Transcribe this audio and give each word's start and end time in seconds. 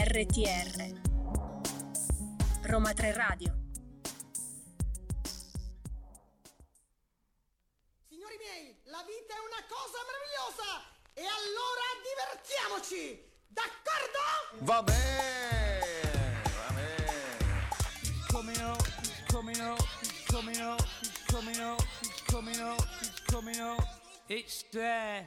RTR 0.00 0.94
Roma 2.62 2.92
3 2.92 3.12
Radio 3.14 3.52
Signori 8.06 8.36
miei, 8.38 8.76
la 8.84 9.02
vita 9.04 9.34
è 9.34 9.40
una 9.42 9.64
cosa 9.66 9.98
meravigliosa 10.06 10.86
e 11.14 11.22
allora 11.26 11.82
divertiamoci! 12.06 13.26
D'accordo? 13.48 14.22
Va 14.60 14.82
bene, 14.84 15.80
va 16.54 16.72
bene. 16.74 17.68
coming 18.28 18.60
up, 18.60 18.82
coming 19.32 19.60
up, 19.60 19.82
coming 20.28 20.60
up, 20.60 20.86
coming 21.26 21.58
up, 21.58 21.84
coming 22.30 22.60
up, 22.60 22.86
coming 23.26 23.58
up. 23.58 23.84
It's 24.28 24.64
there. 24.70 25.26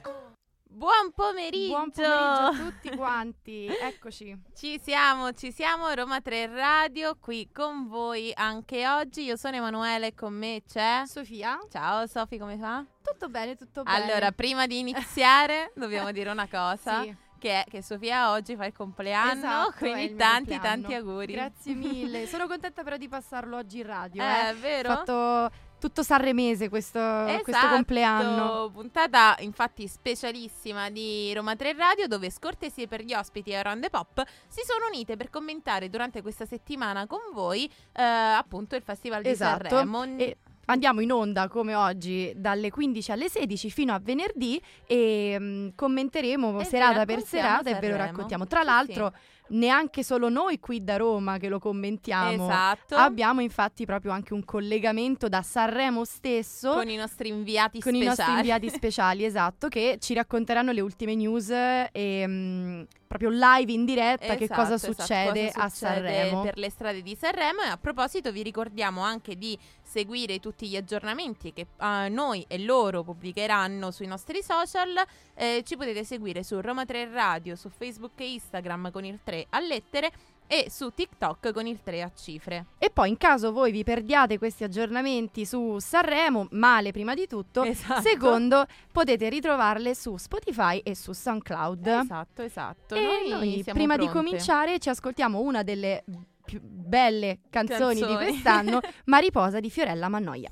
Buon 0.74 1.12
pomeriggio! 1.14 1.68
Buon 1.74 1.90
pomeriggio 1.90 2.14
a 2.14 2.52
tutti 2.70 2.96
quanti, 2.96 3.66
eccoci. 3.80 4.36
Ci 4.54 4.80
siamo, 4.82 5.32
ci 5.32 5.52
siamo, 5.52 5.92
Roma 5.92 6.20
3 6.22 6.46
Radio, 6.46 7.16
qui 7.20 7.50
con 7.52 7.88
voi 7.88 8.32
anche 8.34 8.88
oggi. 8.88 9.24
Io 9.24 9.36
sono 9.36 9.56
Emanuele 9.56 10.08
e 10.08 10.14
con 10.14 10.32
me 10.32 10.62
c'è... 10.66 11.02
Sofia, 11.04 11.58
Ciao 11.70 12.06
Sofi, 12.06 12.38
come 12.38 12.56
va? 12.56 12.82
tutto 13.02 13.28
bene, 13.28 13.54
tutto 13.54 13.82
bene. 13.82 14.02
Allora, 14.02 14.32
prima 14.32 14.66
di 14.66 14.78
iniziare 14.78 15.72
dobbiamo 15.76 16.10
dire 16.10 16.30
una 16.30 16.48
cosa, 16.48 17.02
Sì. 17.02 17.14
che 17.38 17.64
è 17.64 17.64
che 17.68 17.82
Sofia 17.82 18.30
oggi 18.30 18.56
fa 18.56 18.64
il 18.64 18.72
compleanno, 18.72 19.32
Esatto, 19.32 19.70
è 19.72 19.78
quindi 19.78 20.16
tanti 20.16 20.58
tanti 20.58 20.94
auguri. 20.94 21.34
Grazie 21.34 21.74
mille. 21.74 22.26
Sono 22.28 22.46
contenta 22.46 22.82
però 22.82 22.96
di 22.96 23.08
passarlo 23.08 23.58
oggi 23.58 23.80
in 23.80 23.86
radio. 23.86 24.22
Eh, 24.22 24.48
Eh, 24.48 24.54
vero? 24.54 24.90
Ho 24.92 24.96
fatto 24.96 25.50
tutto 25.82 26.04
sanremese 26.04 26.68
questo, 26.68 27.00
questo 27.24 27.50
Esatto, 27.50 27.74
compleanno. 27.74 28.70
puntata 28.72 29.34
infatti 29.40 29.88
specialissima 29.88 30.90
di 30.90 31.34
Roma 31.34 31.56
3 31.56 31.72
Radio 31.72 32.06
dove 32.06 32.30
scortesie 32.30 32.86
per 32.86 33.02
gli 33.02 33.12
ospiti 33.12 33.50
e 33.50 33.56
Around 33.56 33.82
the 33.82 33.90
Pop 33.90 34.22
si 34.46 34.60
sono 34.64 34.86
unite 34.86 35.16
per 35.16 35.28
commentare 35.28 35.90
durante 35.90 36.22
questa 36.22 36.46
settimana 36.46 37.08
con 37.08 37.18
voi 37.32 37.68
eh, 37.94 38.00
appunto 38.00 38.76
il 38.76 38.82
Festival 38.82 39.22
di 39.22 39.30
Esatto. 39.30 39.70
Sanremo. 39.70 40.04
E 40.18 40.36
andiamo 40.66 41.00
in 41.00 41.10
onda 41.10 41.48
come 41.48 41.74
oggi 41.74 42.32
dalle 42.36 42.70
15 42.70 43.10
alle 43.10 43.28
16 43.28 43.70
fino 43.70 43.92
a 43.92 43.98
venerdì 43.98 44.62
e 44.86 45.36
mm, 45.36 45.68
commenteremo 45.74 46.60
E 46.60 46.62
vi 46.62 46.64
serata 46.64 47.04
per 47.04 47.22
serata 47.24 47.70
e 47.70 47.80
ve 47.80 47.88
lo 47.88 47.96
raccontiamo. 47.96 48.46
Tra 48.46 48.60
Sì, 48.60 48.66
l'altro 48.66 49.12
neanche 49.48 50.02
solo 50.02 50.28
noi 50.28 50.58
qui 50.60 50.82
da 50.82 50.96
Roma 50.96 51.38
che 51.38 51.48
lo 51.48 51.58
commentiamo. 51.58 52.44
Esatto. 52.46 52.94
Abbiamo 52.94 53.40
infatti 53.40 53.84
proprio 53.84 54.12
anche 54.12 54.32
un 54.32 54.44
collegamento 54.44 55.28
da 55.28 55.42
Sanremo 55.42 56.04
stesso 56.04 56.72
con 56.72 56.88
i 56.88 56.96
nostri 56.96 57.28
inviati 57.28 57.80
con 57.80 57.94
i 57.94 58.02
speciali. 58.02 58.16
nostri 58.16 58.34
inviati 58.36 58.68
speciali, 58.74 59.24
esatto, 59.24 59.68
che 59.68 59.96
ci 60.00 60.14
racconteranno 60.14 60.72
le 60.72 60.80
ultime 60.80 61.14
news 61.14 61.50
e 61.50 62.24
mm, 62.26 62.82
proprio 63.06 63.28
live 63.30 63.70
in 63.72 63.84
diretta 63.84 64.34
che 64.36 64.44
Esatto, 64.44 64.60
cosa 64.62 64.74
esatto, 64.74 64.92
succede 64.94 65.46
cosa 65.52 65.64
a 65.64 65.68
succede 65.68 65.94
Sanremo. 65.94 66.42
per 66.42 66.56
le 66.56 66.70
strade 66.70 67.02
di 67.02 67.14
Sanremo 67.14 67.60
e 67.62 67.68
a 67.68 67.76
proposito 67.76 68.32
vi 68.32 68.42
ricordiamo 68.42 69.02
anche 69.02 69.36
di 69.36 69.58
seguire 69.92 70.38
tutti 70.40 70.66
gli 70.68 70.76
aggiornamenti 70.76 71.52
che 71.52 71.66
eh, 71.78 72.08
noi 72.08 72.44
e 72.48 72.58
loro 72.58 73.02
pubblicheranno 73.02 73.90
sui 73.90 74.06
nostri 74.06 74.42
social 74.42 75.02
Eh, 75.34 75.62
ci 75.66 75.76
potete 75.76 76.04
seguire 76.04 76.42
su 76.42 76.60
Roma 76.60 76.84
3 76.84 77.10
Radio 77.10 77.56
su 77.56 77.68
Facebook 77.68 78.12
e 78.20 78.32
Instagram 78.32 78.90
con 78.90 79.04
il 79.04 79.18
3 79.22 79.46
a 79.50 79.60
lettere 79.60 80.10
e 80.46 80.66
su 80.68 80.90
TikTok 80.90 81.52
con 81.52 81.66
il 81.66 81.80
3 81.82 82.02
a 82.02 82.10
cifre 82.14 82.66
E 82.78 82.90
poi 82.90 83.08
in 83.10 83.16
caso 83.16 83.52
voi 83.52 83.72
vi 83.72 83.84
perdiate 83.84 84.36
questi 84.36 84.64
aggiornamenti 84.64 85.46
su 85.46 85.78
Sanremo, 85.78 86.48
male 86.50 86.90
prima 86.92 87.14
di 87.14 87.26
tutto, 87.26 87.62
Esatto. 87.64 88.02
secondo 88.02 88.66
potete 88.92 89.30
ritrovarle 89.30 89.94
su 89.94 90.16
Spotify 90.18 90.78
e 90.84 90.94
su 90.94 91.12
SoundCloud. 91.12 91.86
esatto 91.86 92.42
esatto 92.42 92.94
E 92.96 93.00
noi, 93.00 93.28
noi, 93.30 93.64
prima 93.72 93.96
di 93.96 94.06
pronte. 94.06 94.12
cominciare 94.12 94.78
ci 94.78 94.90
ascoltiamo 94.90 95.40
una 95.40 95.62
delle 95.62 96.04
più 96.52 96.60
belle 96.62 97.40
canzoni, 97.48 98.00
Canzoni. 98.00 98.06
di 98.06 98.30
quest'anno, 98.30 98.80
Mariposa 99.06 99.58
di 99.58 99.70
Fiorella 99.70 100.08
Mannoia. 100.08 100.50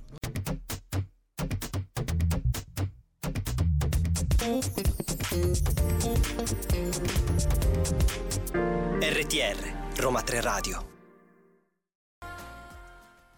RTR 9.00 10.00
Roma 10.00 10.22
3 10.22 10.40
Radio. 10.40 10.88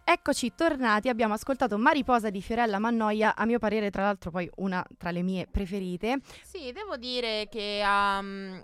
Eccoci 0.05 0.53
tornati, 0.55 1.09
abbiamo 1.09 1.34
ascoltato 1.34 1.79
Mariposa 1.79 2.31
di 2.31 2.41
Fiorella 2.43 2.79
Mannoia, 2.79 3.34
a 3.34 3.44
mio 3.44 3.59
parere 3.59 3.91
tra 3.91 4.03
l'altro 4.03 4.31
poi 4.31 4.49
una 4.56 4.84
tra 4.99 5.11
le 5.11 5.23
mie 5.23 5.49
preferite. 5.50 6.21
Sì, 6.44 6.71
devo 6.71 6.97
dire 6.97 7.49
che 7.50 7.83
ha, 7.84 8.21
mm, 8.23 8.59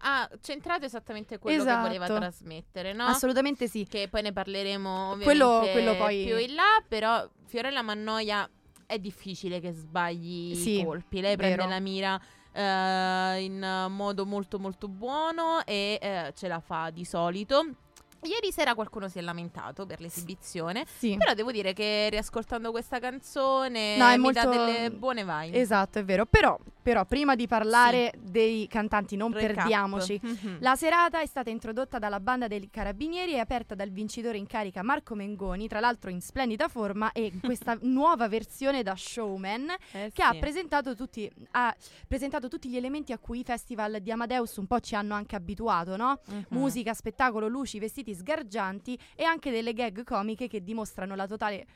ha 0.00 0.28
centrato 0.40 0.84
esattamente 0.84 1.38
quello 1.38 1.60
Esatto. 1.62 1.76
che 1.90 1.98
voleva 1.98 2.06
trasmettere, 2.06 2.92
no? 2.92 3.04
Assolutamente 3.04 3.66
sì. 3.68 3.86
che 3.88 4.08
poi 4.08 4.22
ne 4.22 4.32
parleremo 4.32 5.10
ovviamente 5.12 5.24
Quello- 5.24 5.68
quello 5.72 5.96
poi- 5.96 6.24
più 6.24 6.36
in 6.38 6.54
là, 6.54 6.82
però 6.86 7.28
Fiorella 7.46 7.82
Mannoia 7.82 8.48
è 8.86 8.98
difficile 8.98 9.60
che 9.60 9.72
sbagli 9.72 10.54
Sì, 10.54 10.80
i 10.80 10.84
colpi, 10.84 11.20
lei 11.20 11.36
prende 11.36 11.56
vero. 11.56 11.68
la 11.68 11.78
mira 11.80 12.20
eh, 12.52 13.42
in 13.44 13.86
modo 13.90 14.24
molto 14.26 14.58
molto 14.58 14.88
buono 14.88 15.64
e 15.64 15.98
eh, 16.00 16.32
ce 16.34 16.48
la 16.48 16.60
fa 16.60 16.90
di 16.90 17.04
solito. 17.04 17.64
Ieri 18.22 18.50
sera 18.52 18.74
qualcuno 18.74 19.08
si 19.08 19.18
è 19.18 19.22
lamentato 19.22 19.86
per 19.86 20.00
l'esibizione, 20.00 20.84
Sì. 20.98 21.16
però 21.16 21.34
devo 21.34 21.52
dire 21.52 21.72
che 21.72 22.08
riascoltando 22.10 22.70
questa 22.70 22.98
canzone 22.98 23.96
No, 23.96 24.06
è 24.08 24.16
mi 24.16 24.32
dà 24.32 24.44
molto- 24.44 24.64
delle 24.64 24.90
buone 24.90 25.22
vibes. 25.24 25.60
Esatto, 25.60 25.98
è 26.00 26.04
vero. 26.04 26.26
Però, 26.26 26.58
però 26.82 27.04
prima 27.04 27.36
di 27.36 27.46
parlare 27.46 28.12
dei 28.18 28.66
cantanti, 28.66 29.16
non 29.16 29.32
Recap. 29.32 29.54
perdiamoci. 29.54 30.20
Mhm. 30.38 30.56
La 30.60 30.74
serata 30.76 31.20
è 31.20 31.26
stata 31.26 31.48
introdotta 31.50 31.98
dalla 31.98 32.20
banda 32.20 32.48
dei 32.48 32.68
carabinieri 32.70 33.32
e 33.32 33.38
aperta 33.38 33.74
dal 33.74 33.90
vincitore 33.90 34.36
in 34.36 34.46
carica 34.46 34.82
Marco 34.82 35.14
Mengoni, 35.14 35.68
tra 35.68 35.80
l'altro 35.80 36.10
in 36.10 36.20
splendida 36.20 36.68
forma 36.68 37.12
e 37.12 37.32
questa 37.42 37.76
nuova 37.82 38.28
versione 38.28 38.82
da 38.82 38.94
showman 38.96 39.74
Eh 39.92 40.10
che 40.12 40.22
ha 40.22 40.32
sì. 40.32 40.38
presentato 40.38 40.94
tutti, 40.94 41.30
ha 41.52 41.74
presentato 42.06 42.48
tutti 42.48 42.68
gli 42.68 42.76
elementi 42.76 43.12
a 43.12 43.18
cui 43.18 43.40
i 43.40 43.44
festival 43.44 44.00
di 44.00 44.10
Amadeus 44.10 44.56
un 44.56 44.66
po' 44.66 44.80
ci 44.80 44.94
hanno 44.94 45.14
anche 45.14 45.36
abituato, 45.36 45.96
no? 45.96 46.18
Mhm. 46.26 46.44
Musica, 46.48 46.92
spettacolo, 46.94 47.46
luci, 47.48 47.78
vestiti 47.78 48.07
sgargianti 48.14 48.98
e 49.14 49.24
anche 49.24 49.50
delle 49.50 49.72
gag 49.72 50.04
comiche 50.04 50.48
che 50.48 50.62
dimostrano 50.62 51.14
la 51.14 51.26
totale 51.26 51.66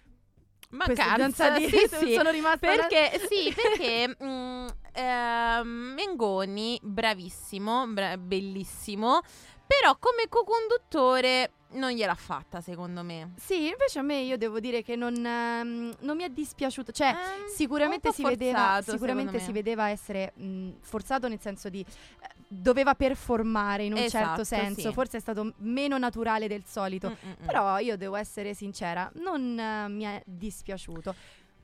Mancanza, 0.70 1.50
di 1.59 1.69
sì, 1.69 1.87
sì. 1.88 2.15
sono 2.15 2.31
rimasta 2.31 2.66
Perché, 2.66 3.20
sì, 3.28 3.53
perché 3.54 4.16
mm, 4.22 4.66
ehm, 4.93 5.66
Mengoni, 5.94 6.78
bravissimo, 6.82 7.87
bra- 7.88 8.16
bellissimo, 8.16 9.20
però 9.66 9.97
come 9.98 10.28
co-conduttore 10.28 11.53
non 11.72 11.91
gliel'ha 11.91 12.15
fatta, 12.15 12.60
secondo 12.60 13.03
me. 13.03 13.32
Sì, 13.37 13.69
invece 13.69 13.99
a 13.99 14.03
me 14.03 14.20
io 14.20 14.37
devo 14.37 14.60
dire 14.60 14.82
che 14.82 14.97
non, 14.97 15.14
ehm, 15.14 15.94
non 16.00 16.16
mi 16.16 16.22
è 16.22 16.28
dispiaciuto. 16.31 16.93
Cioè, 16.93 17.09
Ehm, 17.09 17.47
sicuramente, 17.54 18.12
si, 18.12 18.22
vedeva, 18.22 18.59
forzato, 18.59 18.93
sicuramente 18.93 19.32
secondo 19.38 19.47
si 19.47 19.53
vedeva 19.53 19.88
essere 19.88 20.32
mh, 20.34 20.70
forzato 20.81 21.28
nel 21.28 21.41
senso 21.41 21.69
di 21.69 21.81
eh, 21.81 22.28
doveva 22.54 22.94
performare 22.94 23.84
in 23.84 23.92
un 23.92 23.98
Esatto, 23.98 24.26
certo 24.26 24.44
senso. 24.44 24.88
sì. 24.88 24.92
Forse 24.92 25.16
è 25.16 25.20
stato 25.20 25.54
meno 25.58 25.96
naturale 25.98 26.48
del 26.48 26.64
solito. 26.66 27.08
Mm, 27.08 27.12
mm, 27.28 27.30
mm. 27.42 27.46
Però 27.46 27.78
io 27.78 27.96
devo 27.96 28.16
essere 28.16 28.52
sincera, 28.54 29.10
non 29.14 29.58
eh, 29.58 29.88
mi 29.88 30.04
è 30.04 30.22
dispiaciuto. 30.26 31.14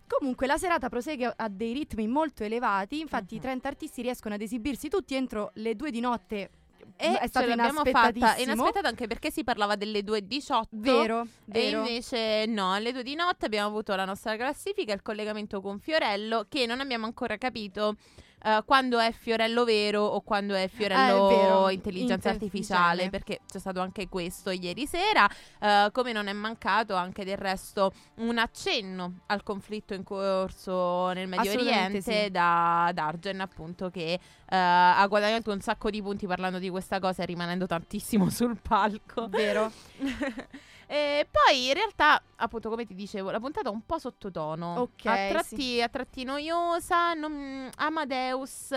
Comunque 0.06 0.46
la 0.46 0.56
serata 0.56 0.88
prosegue 0.88 1.32
a 1.36 1.48
dei 1.50 1.74
ritmi 1.74 2.08
molto 2.08 2.42
elevati, 2.42 3.00
infatti 3.00 3.34
i 3.34 3.36
Mhm. 3.36 3.42
30 3.42 3.68
artisti 3.68 4.00
riescono 4.02 4.34
ad 4.34 4.40
esibirsi 4.40 4.88
tutti 4.88 5.14
entro 5.14 5.50
le 5.54 5.76
2 5.76 5.90
di 5.90 6.00
notte. 6.00 6.50
E 6.96 7.18
è 7.18 7.26
stato 7.28 7.50
inaspettatissimo. 7.50 8.42
inaspettato 8.54 8.86
anche 8.88 9.06
perché 9.06 9.30
si 9.30 9.44
parlava 9.44 9.76
delle 9.76 10.02
2.18. 10.02 10.66
Vero, 10.70 11.20
E 11.20 11.26
vero. 11.44 11.78
invece 11.80 12.46
no, 12.46 12.72
alle 12.72 12.92
2 12.92 13.02
di 13.02 13.14
notte 13.14 13.44
abbiamo 13.46 13.68
avuto 13.68 13.94
la 13.94 14.04
nostra 14.06 14.34
classifica, 14.36 14.94
il 14.94 15.02
collegamento 15.02 15.60
con 15.60 15.78
Fiorello, 15.78 16.46
che 16.48 16.64
non 16.66 16.80
abbiamo 16.80 17.04
ancora 17.04 17.36
capito 17.36 17.96
eh, 18.42 18.62
quando 18.64 18.98
è 18.98 19.12
Fiorello 19.12 19.64
vero 19.64 20.02
o 20.04 20.20
quando 20.20 20.54
è 20.54 20.68
Fiorello 20.68 21.26
Ah, 21.26 21.30
è 21.30 21.36
vero, 21.36 21.70
intelligenza 21.70 22.30
artificiale. 22.30 23.10
perché 23.10 23.40
c'è 23.50 23.58
stato 23.58 23.80
anche 23.80 24.08
questo 24.08 24.50
ieri 24.50 24.86
sera, 24.86 25.28
eh, 25.60 25.90
come 25.92 26.12
non 26.12 26.26
è 26.28 26.32
mancato 26.32 26.94
anche 26.94 27.24
del 27.24 27.36
resto 27.36 27.92
un 28.16 28.38
accenno 28.38 29.20
al 29.26 29.42
conflitto 29.42 29.94
in 29.94 30.02
corso 30.02 31.10
nel 31.12 31.28
Medio 31.28 31.52
Oriente 31.52 32.00
sì. 32.00 32.30
da 32.30 32.90
Dargen, 32.94 33.40
appunto, 33.40 33.90
che 33.90 34.12
eh, 34.12 34.20
ha 34.56 35.04
guadagnato 35.08 35.52
un 35.52 35.60
sacco 35.60 35.90
di 35.90 36.02
punti 36.02 36.26
parlando 36.26 36.58
di 36.58 36.68
questa 36.70 36.98
cosa 37.00 37.22
e 37.22 37.26
rimanendo 37.26 37.66
tantissimo 37.66 38.28
sul 38.30 38.58
palco. 38.60 39.28
Vero. 39.28 39.70
E 40.90 41.28
pì 41.30 41.66
in 41.66 41.74
realtà, 41.74 42.20
appunto, 42.36 42.70
come 42.70 42.86
ti 42.86 42.94
dicevo, 42.94 43.30
la 43.30 43.38
puntata 43.38 43.68
è 43.68 43.72
un 43.72 43.84
po' 43.84 43.98
sottotono. 43.98 44.74
Ok, 44.80 45.04
a 45.04 45.28
tratti, 45.28 45.82
a 45.82 45.88
tratti 45.88 46.24
noiosa. 46.24 47.12
non- 47.12 47.70
Amadeus 47.76 48.70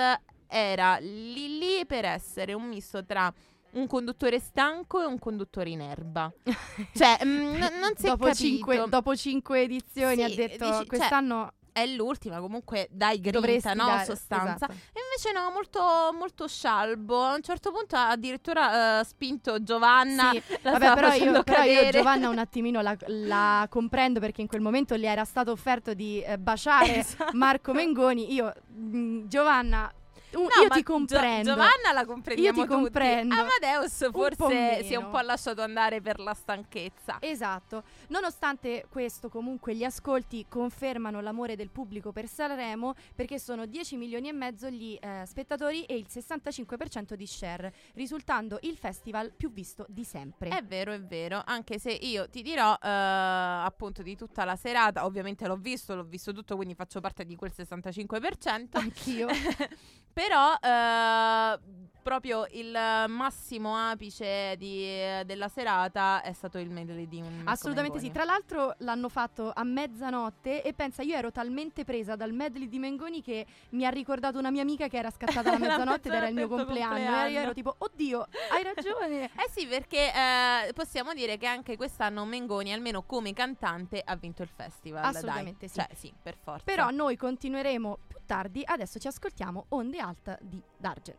era 0.48 0.98
lì 1.00 1.58
lì 1.58 1.86
per 1.86 2.04
essere 2.04 2.52
un 2.54 2.64
misto 2.68 3.06
tra 3.06 3.34
un 3.72 3.88
conduttore 3.88 4.38
stanco 4.40 5.02
e 5.02 5.06
un 5.06 5.18
conduttore 5.18 5.70
in 5.70 5.80
erba. 5.80 6.30
Cioè, 6.94 7.18
mm, 7.24 7.54
n- 7.56 7.80
non 7.80 7.94
si 7.96 8.08
è 8.08 8.10
dopo, 8.10 8.26
capito. 8.26 8.34
cinque, 8.44 8.84
dopo 8.90 9.16
cinque 9.16 9.62
edizioni 9.62 10.16
Sì, 10.18 10.22
ha 10.24 10.28
detto 10.36 10.66
dici- 10.66 10.78
cioè, 10.78 10.86
quest'anno 10.88 11.54
è 11.74 11.86
l'ultima, 11.86 12.40
comunque 12.40 12.88
dai 12.92 13.20
grinta, 13.20 13.40
Dovresti 13.40 13.76
no? 13.76 13.86
dare- 13.86 14.06
Sostanza. 14.06 14.54
esatto. 14.56 14.72
E 14.74 15.00
invece 15.02 15.32
no, 15.40 15.50
molto, 15.52 15.82
molto 16.18 16.48
scialbo. 16.48 17.24
A 17.24 17.34
un 17.36 17.42
certo 17.42 17.72
punto 17.72 17.96
ha 17.96 18.10
addirittura 18.10 19.00
eh, 19.00 19.04
spinto 19.06 19.62
Giovanna. 19.64 20.32
Sì, 20.32 20.42
la 20.62 20.72
Vabbè, 20.72 20.94
però 20.94 21.14
io, 21.14 21.44
però 21.44 21.64
io. 21.64 21.90
Giovanna 21.90 22.30
un 22.30 22.38
attimino 22.40 22.82
la, 22.82 22.96
la 23.08 23.68
comprendo 23.70 24.20
perché 24.20 24.42
in 24.42 24.48
quel 24.48 24.62
momento 24.62 24.98
gli 24.98 25.06
era 25.06 25.24
stato 25.26 25.52
offerto 25.52 25.94
di 25.94 26.22
eh, 26.22 26.38
baciare 26.38 26.98
Esatto. 27.00 27.32
Marco 27.38 27.74
Mengoni. 27.74 28.34
Io, 28.34 28.54
mh, 28.68 29.28
Giovanna, 29.28 29.92
un- 30.34 30.44
No, 30.44 30.62
io 30.64 30.70
ti 30.70 30.80
Gio- 30.82 30.92
comprendo. 30.94 31.50
Giovanna 31.52 31.92
la 31.94 32.06
comprendiamo 32.06 32.48
Io 32.58 32.64
ti 32.64 32.68
tutti. 32.70 32.82
comprendo. 32.82 33.36
Amadeus 33.36 34.00
Un 34.02 34.12
forse 34.12 34.84
si 34.84 34.94
è 34.94 34.96
un 34.98 35.10
po' 35.10 35.20
lasciato 35.20 35.62
andare 35.62 36.02
per 36.02 36.20
la 36.20 36.34
stanchezza. 36.34 37.18
Esatto. 37.20 37.84
Nonostante 38.08 38.86
questo, 38.90 39.30
comunque, 39.30 39.76
gli 39.76 39.84
ascolti 39.84 40.46
confermano 40.50 41.22
l'amore 41.22 41.56
del 41.56 41.70
pubblico 41.70 42.12
per 42.12 42.28
Sanremo 42.28 42.94
perché 43.16 43.40
sono 43.40 43.66
10 43.66 43.98
milioni 43.98 44.30
e 44.30 44.34
mezzo 44.34 44.70
gli 44.70 44.98
eh, 45.00 45.24
spettatori 45.26 45.84
e 45.86 45.96
il 45.96 46.08
65% 46.10 47.14
di 47.14 47.26
share, 47.28 47.74
risultando 47.94 48.58
il 48.62 48.76
festival 48.78 49.32
più 49.36 49.52
visto 49.52 49.86
di 49.90 50.04
sempre. 50.04 50.50
È 50.50 50.64
vero, 50.64 50.92
è 50.92 51.02
vero, 51.02 51.42
anche 51.46 51.80
se 51.80 51.92
io 51.92 52.30
ti 52.30 52.42
dirò 52.42 52.74
eh, 52.74 52.88
appunto 52.90 54.02
di 54.02 54.16
tutta 54.16 54.44
la 54.46 54.56
serata, 54.56 55.06
ovviamente 55.06 55.48
l'ho 55.48 55.56
visto, 55.58 55.96
l'ho 55.96 56.04
visto 56.04 56.32
tutto, 56.34 56.56
quindi 56.56 56.76
faccio 56.76 57.00
parte 57.00 57.26
di 57.26 57.36
quel 57.36 57.52
65%. 57.56 58.78
Anch'io. 58.78 59.28
Però 60.22 60.56
eh, 60.62 61.58
proprio 62.02 62.46
il 62.52 62.72
massimo 63.08 63.76
apice 63.76 64.56
di- 64.58 65.24
della 65.26 65.48
serata 65.48 66.22
è 66.22 66.34
stato 66.34 66.58
il 66.58 66.70
medley 66.70 67.08
di 67.08 67.22
un 67.22 67.42
Assolutamente 67.46 68.00
sì. 68.00 68.12
Tra 68.12 68.24
l'altro 68.24 68.76
l'hanno 68.80 69.10
fatto 69.10 69.52
a 69.54 69.64
mezzanotte 69.64 70.64
e 70.64 70.74
pensa, 70.74 71.02
io 71.02 71.16
ero 71.16 71.32
talmente 71.32 71.84
presa 71.84 72.16
dal 72.16 72.32
medley 72.34 72.68
di 72.68 72.80
Mengoni 72.80 73.22
che 73.22 73.46
mi 73.70 73.86
ha 73.86 73.90
ricordato 73.90 74.40
una 74.40 74.52
mia 74.52 74.62
amica 74.62 74.88
che 74.88 74.98
era 74.98 75.10
scattata 75.10 75.50
alla 75.50 75.60
La 75.62 75.78
mezzanotte 75.78 76.08
ed 76.10 76.14
era 76.16 76.28
il 76.28 76.34
mio 76.34 76.48
tuo 76.48 76.58
compleanno. 76.58 76.96
E 76.96 77.00
io 77.00 77.06
compleanno. 77.06 77.40
ero 77.40 77.54
tipo, 77.54 77.76
oddio, 77.78 78.28
hai 78.52 78.64
ragione. 78.64 79.30
Eh 79.42 79.50
sì, 79.50 79.66
perché 79.66 80.12
eh, 80.14 80.74
possiamo 80.74 81.14
dire 81.14 81.38
che 81.38 81.48
anche 81.48 81.76
quest'anno 81.76 82.26
Mengoni, 82.26 82.74
almeno 82.74 83.04
come 83.04 83.34
cantante, 83.34 84.02
ha 84.04 84.16
vinto 84.16 84.44
il 84.44 84.50
festival. 84.50 85.02
dai. 85.02 85.12
Assolutamente 85.16 85.68
sì. 85.68 85.76
Cioè, 85.76 85.88
sì, 85.96 86.14
per 86.22 86.38
forza. 86.38 86.64
Però 86.64 86.90
noi 86.92 87.16
continueremo 87.16 87.98
più 88.08 88.18
tardi. 88.26 88.62
Adesso 88.66 89.00
ci 89.00 89.08
ascoltiamo 89.08 89.66
Onde 89.70 90.00
Alta 90.00 90.38
di 90.42 90.62
Dargen. 90.78 91.16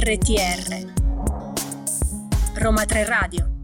RTR 0.00 0.92
Roma 2.54 2.84
3 2.84 3.04
Radio 3.04 3.56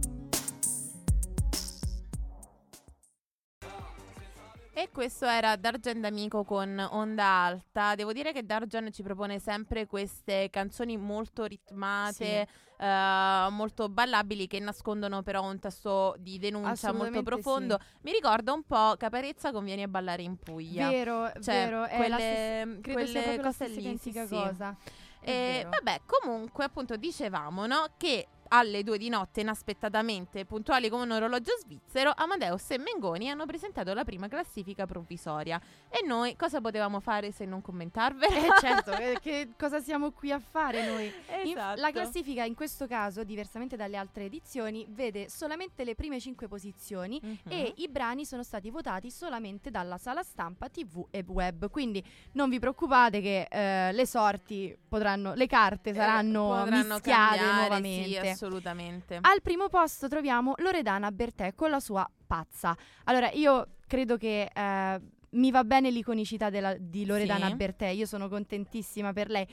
E 4.72 4.88
questo 4.92 5.26
era 5.26 5.54
Dargen 5.54 6.00
D'Amico 6.00 6.42
con 6.42 6.76
Onda 6.90 7.24
Alta. 7.24 7.94
Devo 7.94 8.12
dire 8.12 8.32
che 8.32 8.44
Dargen 8.44 8.90
ci 8.90 9.04
propone 9.04 9.38
sempre 9.38 9.86
queste 9.86 10.50
canzoni 10.50 10.96
molto 10.96 11.44
ritmate, 11.44 12.48
eh, 12.78 13.46
molto 13.50 13.88
ballabili, 13.88 14.48
che 14.48 14.58
nascondono 14.58 15.22
però 15.22 15.48
un 15.48 15.60
tasto 15.60 16.16
di 16.18 16.40
denuncia 16.40 16.92
molto 16.92 17.22
profondo. 17.22 17.78
Mi 18.00 18.10
ricorda 18.10 18.52
un 18.52 18.64
po' 18.64 18.96
Caparezza 18.98 19.52
conviene 19.52 19.84
a 19.84 19.88
ballare 19.88 20.22
in 20.22 20.36
Puglia. 20.36 20.88
Vero, 20.90 21.30
Cioè, 21.40 21.66
vero. 21.66 21.84
È 21.84 21.96
la 22.08 22.16
quelle, 22.16 22.16
stessa- 22.16 22.80
credo 22.80 22.92
quelle 22.92 23.06
sia 23.06 23.20
proprio 23.22 23.36
la 23.36 23.48
cose 23.48 23.64
stessa 23.64 23.80
lì, 23.80 23.86
identica 23.86 24.20
sì, 24.22 24.26
sì. 24.26 24.34
cosa. 24.34 24.76
È 24.76 25.03
E 25.24 25.64
vero. 25.64 25.70
vabbè, 25.70 26.00
comunque, 26.06 26.64
appunto, 26.64 26.96
dicevamo 26.96 27.66
no, 27.66 27.86
che 27.96 28.26
alle 28.48 28.82
due 28.82 28.98
di 28.98 29.08
notte, 29.08 29.40
inaspettatamente, 29.40 30.44
puntuali 30.44 30.88
come 30.88 31.02
un 31.04 31.10
orologio 31.12 31.52
svizzero, 31.60 32.12
Amadeus 32.14 32.70
e 32.70 32.78
Mengoni 32.78 33.30
hanno 33.30 33.46
presentato 33.46 33.92
la 33.94 34.04
prima 34.04 34.28
classifica 34.28 34.86
provvisoria. 34.86 35.60
E 35.88 36.04
noi 36.06 36.36
cosa 36.36 36.60
potevamo 36.60 37.00
fare 37.00 37.32
se 37.32 37.44
non 37.44 37.60
commentarvela? 37.62 38.34
Eh 38.34 38.60
certo, 38.60 38.92
eh, 38.92 39.18
che 39.20 39.50
cosa 39.58 39.80
siamo 39.80 40.10
qui 40.12 40.30
a 40.32 40.38
fare 40.38 40.86
noi? 40.86 41.06
In- 41.44 41.50
Esatto. 41.56 41.80
la 41.80 41.90
classifica 41.90 42.44
in 42.44 42.54
questo 42.54 42.86
caso, 42.86 43.24
diversamente 43.24 43.76
dalle 43.76 43.96
altre 43.96 44.24
edizioni, 44.24 44.86
vede 44.88 45.28
solamente 45.28 45.84
le 45.84 45.94
prime 45.94 46.20
cinque 46.20 46.48
posizioni 46.48 47.20
Mhm. 47.22 47.36
e 47.48 47.72
i 47.76 47.88
brani 47.88 48.24
sono 48.24 48.42
stati 48.42 48.70
votati 48.70 49.10
solamente 49.10 49.70
dalla 49.70 49.98
sala 49.98 50.22
stampa, 50.22 50.68
tv 50.68 51.06
e 51.10 51.24
web. 51.26 51.70
Quindi 51.70 52.04
non 52.32 52.48
vi 52.50 52.58
preoccupate 52.58 53.20
che 53.20 53.46
eh, 53.50 53.92
le 53.92 54.06
sorti 54.06 54.76
potranno, 54.88 55.34
le 55.34 55.46
carte 55.46 55.90
Eh, 55.90 55.94
saranno 55.94 56.46
potranno 56.48 56.94
mischiate 56.94 57.36
cambiare, 57.38 57.56
nuovamente. 57.58 58.34
Sì, 58.34 58.36
assolutamente. 58.44 59.18
Al 59.20 59.40
primo 59.42 59.68
posto 59.68 60.08
troviamo 60.08 60.54
Loredana 60.58 61.10
Bertè 61.10 61.54
con 61.54 61.70
la 61.70 61.80
sua 61.80 62.08
pazza. 62.26 62.76
Allora, 63.04 63.30
io 63.32 63.76
credo 63.86 64.16
che 64.16 64.50
eh, 64.52 65.00
mi 65.30 65.50
va 65.50 65.64
bene 65.64 65.90
l'iconicità 65.90 66.48
della- 66.50 66.76
di 66.78 67.06
Loredana 67.06 67.48
Sì. 67.48 67.54
Bertè, 67.54 67.86
io 67.88 68.06
sono 68.06 68.28
contentissima 68.28 69.12
per 69.12 69.28
lei, 69.30 69.46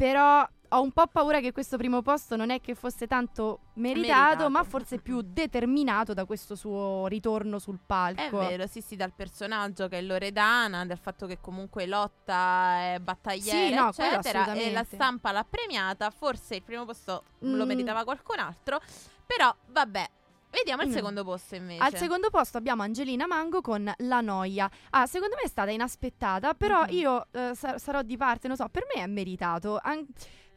però 0.00 0.48
ho 0.72 0.80
un 0.80 0.92
po' 0.92 1.06
paura 1.08 1.40
che 1.40 1.52
questo 1.52 1.76
primo 1.76 2.00
posto 2.00 2.34
non 2.34 2.48
è 2.48 2.62
che 2.62 2.74
fosse 2.74 3.06
tanto 3.06 3.60
meritato, 3.74 4.18
Meritato. 4.28 4.48
ma 4.50 4.64
forse 4.64 4.98
più 4.98 5.20
determinato 5.20 6.14
da 6.14 6.24
questo 6.24 6.54
suo 6.54 7.06
ritorno 7.06 7.58
sul 7.58 7.78
palco. 7.84 8.40
È 8.40 8.48
vero, 8.48 8.66
sì, 8.66 8.80
sì, 8.80 8.96
dal 8.96 9.12
personaggio 9.12 9.88
che 9.88 9.98
è 9.98 10.00
Loredana, 10.00 10.86
dal 10.86 10.96
fatto 10.96 11.26
che 11.26 11.38
comunque 11.38 11.84
lotta, 11.84 12.94
è 12.94 12.98
battagliera, 12.98 13.90
Sì, 13.92 14.00
no, 14.00 14.06
eccetera, 14.06 14.52
e 14.54 14.72
la 14.72 14.84
stampa 14.84 15.32
l'ha 15.32 15.44
premiata, 15.44 16.08
forse 16.10 16.54
il 16.54 16.62
primo 16.62 16.86
posto 16.86 17.24
lo 17.40 17.64
Mm. 17.64 17.68
meritava 17.68 18.02
qualcun 18.04 18.38
altro, 18.38 18.80
però 19.26 19.54
vabbè, 19.66 20.08
vediamo 20.50 20.82
il 20.82 20.88
Mm. 20.88 20.92
secondo 20.92 21.24
posto 21.24 21.54
invece. 21.54 21.82
Al 21.82 21.94
secondo 21.96 22.28
posto 22.30 22.58
abbiamo 22.58 22.82
Angelina 22.82 23.26
Mango 23.26 23.60
con 23.60 23.92
La 23.98 24.20
Noia. 24.20 24.70
Ah, 24.90 25.06
secondo 25.06 25.34
me 25.36 25.42
è 25.42 25.48
stata 25.48 25.70
inaspettata, 25.70 26.54
però 26.54 26.82
Mhm. 26.82 26.88
io 26.90 27.26
eh, 27.32 27.50
sa- 27.54 27.78
sarò 27.78 28.02
di 28.02 28.16
parte, 28.16 28.48
non 28.48 28.56
so, 28.56 28.68
per 28.68 28.84
me 28.94 29.02
è 29.02 29.06
meritato. 29.06 29.78
An- 29.82 30.06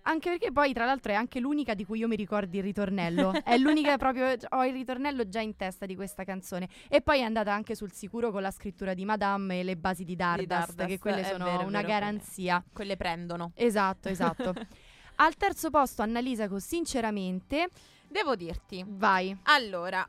anche 0.06 0.32
perché 0.32 0.52
poi, 0.52 0.74
tra 0.74 0.84
l'altro, 0.84 1.14
è 1.14 1.16
anche 1.16 1.40
l'unica 1.40 1.74
di 1.76 1.86
cui 1.86 2.00
io 2.00 2.10
mi 2.10 2.18
ricordi 2.18 2.58
il 2.58 2.64
ritornello. 2.64 3.32
è 3.46 3.58
l'unica 3.58 3.96
proprio. 3.98 4.36
Ho 4.50 4.66
il 4.66 4.74
ritornello 4.74 5.30
già 5.30 5.40
in 5.40 5.56
testa 5.56 5.86
di 5.86 5.96
questa 5.96 6.26
canzone. 6.26 6.68
E 6.90 7.00
poi 7.02 7.20
è 7.20 7.24
andata 7.24 7.54
anche 7.54 7.74
sul 7.74 7.94
sicuro 7.94 8.30
con 8.30 8.42
la 8.42 8.52
scrittura 8.52 8.94
di 8.94 9.06
Madame 9.06 9.62
e 9.62 9.64
le 9.64 9.78
basi 9.78 10.04
di 10.04 10.18
Dardust, 10.18 10.48
Dardust, 10.50 10.86
che 10.88 11.00
quelle 11.00 11.24
sono 11.24 11.46
vero, 11.46 11.62
una 11.66 11.78
vero, 11.80 11.88
garanzia. 11.88 12.62
Quelle 12.74 12.98
prendono. 12.98 13.54
Esatto, 13.56 14.10
esatto. 14.10 14.54
Al 15.16 15.36
terzo 15.36 15.70
posto, 15.70 16.02
Annalisa 16.02 16.48
con 16.48 16.60
Sinceramente. 16.60 17.70
Devo 18.08 18.36
dirti, 18.36 18.84
Vai. 18.88 19.36
allora, 19.44 20.08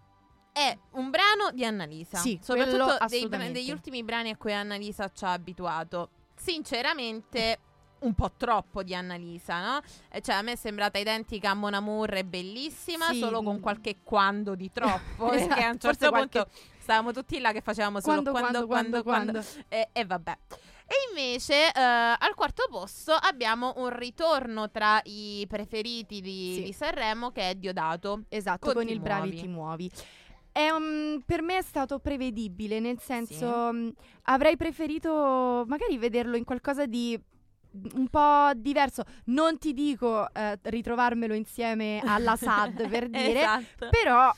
è 0.52 0.76
un 0.92 1.10
brano 1.10 1.50
di 1.52 1.64
Annalisa. 1.64 2.18
Sì, 2.18 2.38
soprattutto 2.42 2.96
dei 3.08 3.28
degli 3.50 3.70
ultimi 3.70 4.02
brani 4.04 4.30
a 4.30 4.36
cui 4.36 4.52
Annalisa 4.52 5.10
ci 5.12 5.24
ha 5.24 5.32
abituato. 5.32 6.10
Sinceramente, 6.36 7.58
un 8.00 8.14
po' 8.14 8.32
troppo 8.36 8.82
di 8.82 8.94
Annalisa, 8.94 9.62
no? 9.64 9.80
Eh, 10.10 10.20
Cioè, 10.20 10.34
a 10.34 10.42
me 10.42 10.52
è 10.52 10.56
sembrata 10.56 10.98
identica 10.98 11.50
a 11.50 11.54
Mon 11.54 11.72
Amour, 11.74 12.10
è 12.10 12.24
bellissima, 12.24 13.06
Sì, 13.06 13.18
solo 13.18 13.42
con 13.42 13.60
qualche 13.60 13.96
quando 14.02 14.54
di 14.54 14.70
troppo. 14.70 15.30
Esatto, 15.32 15.48
perché 15.54 15.62
a 15.64 15.70
un 15.70 15.78
forse 15.78 15.98
certo 15.98 16.08
qualche- 16.10 16.42
punto 16.44 16.58
stavamo 16.78 17.12
tutti 17.12 17.38
là 17.40 17.52
che 17.52 17.62
facevamo 17.62 18.00
solo 18.00 18.20
Quando, 18.22 18.30
quando, 18.32 18.66
quando, 18.66 19.02
quando, 19.02 19.32
quando, 19.32 19.42
quando. 19.42 19.64
E, 19.68 19.88
e 19.92 20.04
vabbè. 20.04 20.38
E 20.86 20.94
invece 21.08 21.70
eh, 21.72 21.80
al 21.80 22.34
quarto 22.34 22.66
posto 22.70 23.12
abbiamo 23.12 23.72
un 23.76 23.88
ritorno 23.96 24.70
tra 24.70 25.00
i 25.04 25.44
preferiti 25.48 26.20
di, 26.20 26.54
Sì. 26.56 26.62
di 26.64 26.72
Sanremo 26.72 27.30
che 27.30 27.50
è 27.50 27.54
Diodato. 27.54 28.24
Esatto, 28.28 28.66
Con 28.66 28.74
con, 28.74 28.88
il 28.88 29.00
Bravi 29.00 29.28
muovi. 29.30 29.40
ti 29.40 29.48
muovi. 29.48 29.90
È 30.52 30.68
un- 30.70 31.22
per 31.24 31.42
me 31.42 31.56
è 31.58 31.62
stato 31.62 31.98
prevedibile, 31.98 32.78
nel 32.80 33.00
senso 33.00 33.72
mh, 33.72 33.92
avrei 34.24 34.56
preferito 34.56 35.64
magari 35.66 35.98
vederlo 35.98 36.36
in 36.36 36.44
qualcosa 36.44 36.86
di 36.86 37.18
un 37.94 38.06
po' 38.08 38.50
diverso. 38.54 39.02
Non 39.26 39.58
ti 39.58 39.72
dico 39.72 40.32
eh, 40.32 40.58
ritrovarmelo 40.62 41.34
insieme 41.34 42.00
alla 42.04 42.36
SAD 42.38 42.88
per 42.88 43.08
dire, 43.08 43.40
esatto. 43.40 43.88
però 43.90 44.32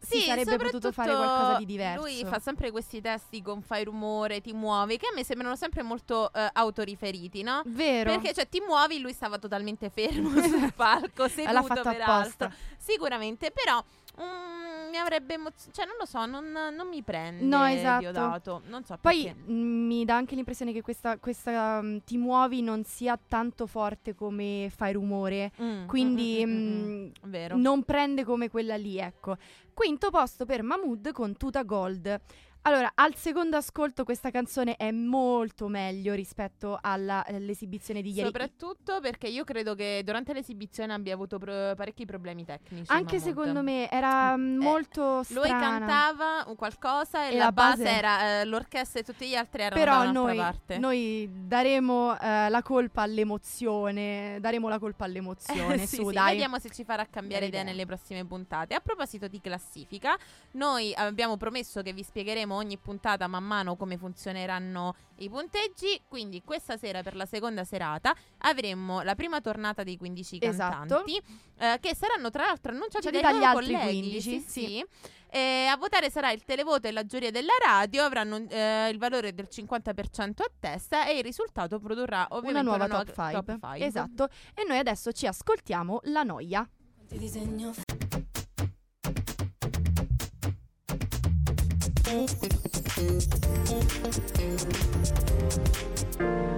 Sì, 0.00 0.20
si 0.20 0.26
sarebbe 0.26 0.56
potuto 0.56 0.92
fare 0.92 1.14
qualcosa 1.14 1.58
di 1.58 1.66
diverso. 1.66 2.02
Lui 2.02 2.24
fa 2.24 2.38
sempre 2.38 2.70
questi 2.70 3.00
testi 3.00 3.42
con 3.42 3.62
fai 3.62 3.84
rumore, 3.84 4.40
ti 4.40 4.52
muovi, 4.52 4.96
che 4.96 5.08
a 5.08 5.14
me 5.14 5.24
sembrano 5.24 5.56
sempre 5.56 5.82
molto 5.82 6.32
eh, 6.32 6.48
autoriferiti, 6.52 7.42
no? 7.42 7.62
Vero. 7.66 8.10
Perché 8.10 8.32
cioè 8.32 8.48
ti 8.48 8.60
muovi, 8.66 9.00
lui 9.00 9.12
stava 9.12 9.38
totalmente 9.38 9.90
fermo 9.90 10.30
sul 10.40 10.72
palco, 10.74 11.28
seduto 11.28 11.52
L'ha 11.52 11.62
fatto 11.62 11.82
peraltro. 11.82 12.46
apposta. 12.46 12.52
Sicuramente, 12.78 13.50
però 13.50 13.82
mm, 14.20 14.90
mi 14.90 14.96
avrebbe 14.96 15.34
emozionato, 15.34 15.70
cioè 15.72 15.86
non 15.86 15.94
lo 15.98 16.04
so, 16.06 16.24
non, 16.26 16.74
non 16.74 16.88
mi 16.88 17.02
prende 17.02 17.44
No, 17.44 17.64
esatto. 17.66 18.00
Diodato, 18.00 18.62
non 18.66 18.84
so 18.84 18.96
Poi 19.00 19.24
perché. 19.24 19.50
mi 19.52 20.04
dà 20.04 20.16
anche 20.16 20.34
l'impressione 20.34 20.72
che 20.72 20.80
questa, 20.82 21.18
questa 21.18 21.80
mh, 21.82 22.04
ti 22.04 22.16
muovi 22.16 22.62
non 22.62 22.84
sia 22.84 23.18
tanto 23.28 23.66
forte 23.66 24.14
come 24.14 24.70
fai 24.74 24.92
rumore. 24.94 25.52
Mm, 25.60 25.86
Quindi 25.86 26.42
mm, 26.44 26.50
mm, 26.50 26.56
mm, 26.56 26.88
mm. 26.90 27.04
mh, 27.04 27.30
Vero. 27.30 27.56
non 27.56 27.82
prende 27.84 28.24
come 28.24 28.48
quella 28.50 28.76
lì, 28.76 28.98
ecco. 28.98 29.36
Quinto 29.74 30.10
posto 30.10 30.44
per 30.44 30.62
Mahmood 30.62 31.12
con 31.12 31.36
Tuta 31.36 31.62
Gold. 31.62 32.20
Allora, 32.62 32.90
al 32.96 33.14
secondo 33.14 33.56
ascolto 33.56 34.04
questa 34.04 34.30
canzone 34.30 34.76
è 34.76 34.90
molto 34.90 35.68
meglio 35.68 36.12
rispetto 36.12 36.78
alla- 36.80 37.24
all'esibizione 37.26 38.02
di 38.02 38.10
ieri. 38.10 38.26
Soprattutto 38.26 39.00
perché 39.00 39.26
io 39.26 39.44
credo 39.44 39.74
che 39.74 40.02
durante 40.04 40.34
l'esibizione 40.34 40.92
abbia 40.92 41.14
avuto 41.14 41.38
pro- 41.38 41.74
parecchi 41.74 42.04
problemi 42.04 42.44
tecnici. 42.44 42.90
Anche 42.92 43.16
Mahmood. 43.16 43.20
secondo 43.22 43.62
me 43.62 43.90
era 43.90 44.36
mm, 44.36 44.58
molto 44.60 45.22
Lui 45.28 45.44
strana. 45.46 45.78
cantava 45.78 46.44
un 46.48 46.56
qualcosa 46.56 47.26
e, 47.28 47.34
E 47.34 47.38
la, 47.38 47.44
la 47.44 47.52
base, 47.52 47.82
base- 47.84 47.96
era 47.96 48.40
eh, 48.40 48.44
l'orchestra 48.44 49.00
e 49.00 49.02
tutti 49.04 49.26
gli 49.28 49.34
altri 49.34 49.62
erano 49.62 49.76
da 49.76 49.80
Però 49.84 50.00
un'altra 50.02 50.20
noi, 50.22 50.36
parte. 50.36 50.78
noi 50.78 51.30
daremo 51.46 52.18
eh, 52.20 52.48
la 52.50 52.62
colpa 52.62 53.02
all'emozione. 53.02 54.38
Daremo 54.40 54.68
la 54.68 54.78
colpa 54.78 55.04
all'emozione. 55.06 55.74
Eh, 55.82 55.86
sì, 55.86 55.96
su, 55.96 56.08
sì, 56.08 56.14
dai. 56.14 56.32
Vediamo 56.32 56.58
se 56.58 56.68
ci 56.70 56.84
farà 56.84 57.06
cambiare 57.08 57.46
idea. 57.46 57.62
nelle 57.62 57.86
prossime 57.86 58.24
puntate. 58.26 58.74
A 58.74 58.80
proposito 58.80 59.26
di 59.26 59.40
classifica, 59.40 60.16
noi 60.52 60.92
abbiamo 60.94 61.36
promesso 61.38 61.80
che 61.82 61.92
vi 61.92 62.02
spiegheremo 62.02 62.47
ogni 62.56 62.78
puntata 62.78 63.26
man 63.26 63.44
mano 63.44 63.76
come 63.76 63.96
funzioneranno 63.96 64.94
i 65.16 65.28
punteggi. 65.28 66.00
Quindi 66.08 66.42
questa 66.44 66.76
sera 66.76 67.02
per 67.02 67.16
la 67.16 67.26
seconda 67.26 67.64
serata 67.64 68.14
avremo 68.38 69.02
la 69.02 69.14
prima 69.14 69.40
tornata 69.40 69.82
dei 69.82 69.96
15 69.96 70.38
Esatto. 70.40 70.76
cantanti 70.76 71.20
eh, 71.58 71.78
che 71.80 71.94
saranno 71.94 72.30
tra 72.30 72.44
l'altro 72.46 72.72
annunciati 72.72 73.04
Cioè, 73.04 73.12
dai 73.12 73.22
dagli 73.22 73.34
loro 73.40 73.46
altri 73.58 73.72
colleghi. 73.74 74.00
15, 74.00 74.20
Sì, 74.20 74.40
sì. 74.40 74.64
sì. 74.66 74.86
E 75.30 75.66
a 75.70 75.76
votare 75.76 76.10
sarà 76.10 76.30
il 76.30 76.42
televoto 76.44 76.88
e 76.88 76.90
la 76.90 77.04
giuria 77.04 77.30
della 77.30 77.52
radio, 77.62 78.02
avranno 78.02 78.36
eh, 78.48 78.88
il 78.88 78.96
valore 78.96 79.34
del 79.34 79.46
50% 79.50 80.40
a 80.40 80.50
testa 80.58 81.06
e 81.06 81.18
il 81.18 81.22
risultato 81.22 81.78
produrrà 81.78 82.26
ovviamente 82.30 82.60
una 82.60 82.76
nuova 82.78 82.84
una 82.86 83.04
top 83.04 83.14
5. 83.14 83.32
top 83.32 83.58
five. 83.72 83.84
Esatto. 83.84 84.28
E 84.54 84.64
noi 84.66 84.78
adesso 84.78 85.12
ci 85.12 85.26
ascoltiamo 85.26 86.00
la 86.04 86.22
noia. 86.22 86.66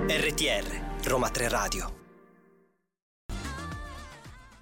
RTR, 0.06 1.08
Roma 1.08 1.28
3 1.28 1.48
Radio. 1.48 1.98